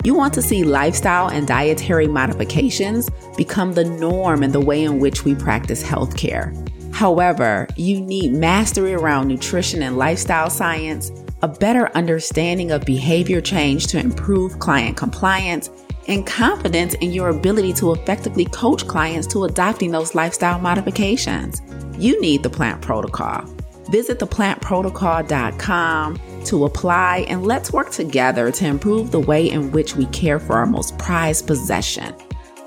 You 0.04 0.16
want 0.16 0.34
to 0.34 0.42
see 0.42 0.64
lifestyle 0.64 1.30
and 1.30 1.48
dietary 1.48 2.08
modifications 2.08 3.12
become 3.36 3.74
the 3.74 3.86
norm 3.86 4.42
in 4.42 4.54
the 4.54 4.60
way 4.60 4.84
in 4.84 4.98
which 4.98 5.24
we 5.24 5.36
practice 5.36 5.84
healthcare. 5.84 6.56
However, 6.96 7.68
you 7.76 8.02
need 8.02 8.34
mastery 8.34 8.96
around 8.96 9.28
nutrition 9.28 9.84
and 9.84 9.98
lifestyle 9.98 10.50
science, 10.50 11.12
a 11.44 11.48
better 11.48 11.90
understanding 11.96 12.72
of 12.72 12.86
behavior 12.86 13.40
change 13.40 13.86
to 13.88 14.00
improve 14.00 14.58
client 14.58 14.98
compliance, 14.98 15.70
and 16.08 16.26
confidence 16.26 16.96
in 16.96 17.12
your 17.12 17.30
ability 17.30 17.74
to 17.74 17.94
effectively 17.94 18.46
coach 18.46 18.88
clients 18.88 19.28
to 19.28 19.44
adopting 19.46 19.92
those 19.92 20.16
lifestyle 20.16 20.60
modifications. 20.60 21.62
You 21.98 22.20
need 22.22 22.42
the 22.44 22.50
plant 22.50 22.82
protocol. 22.82 23.46
Visit 23.90 24.20
theplantprotocol.com 24.20 26.20
to 26.46 26.66
apply 26.66 27.26
and 27.28 27.46
let's 27.46 27.74
work 27.74 27.92
together 27.92 28.52
to 28.52 28.66
improve 28.66 29.12
the 29.12 29.20
way 29.20 29.50
in 29.50 29.72
which 29.72 29.96
we 29.96 30.06
care 30.08 30.40
for 30.40 30.54
our 30.54 30.66
most 30.66 30.98
prized 30.98 31.46
possession, 31.48 32.16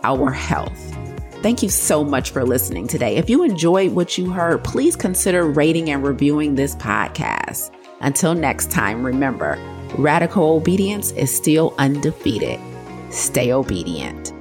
our 0.02 0.30
health. 0.30 0.96
Thank 1.42 1.62
you 1.62 1.70
so 1.70 2.04
much 2.04 2.30
for 2.30 2.44
listening 2.44 2.86
today. 2.86 3.16
If 3.16 3.30
you 3.30 3.42
enjoyed 3.42 3.92
what 3.92 4.18
you 4.18 4.30
heard, 4.30 4.62
please 4.62 4.94
consider 4.94 5.44
rating 5.44 5.90
and 5.90 6.04
reviewing 6.04 6.54
this 6.54 6.76
podcast. 6.76 7.70
Until 8.00 8.34
next 8.34 8.70
time, 8.70 9.04
remember, 9.04 9.58
radical 9.96 10.56
obedience 10.56 11.12
is 11.12 11.34
still 11.34 11.74
undefeated. 11.78 12.60
Stay 13.10 13.52
obedient. 13.52 14.39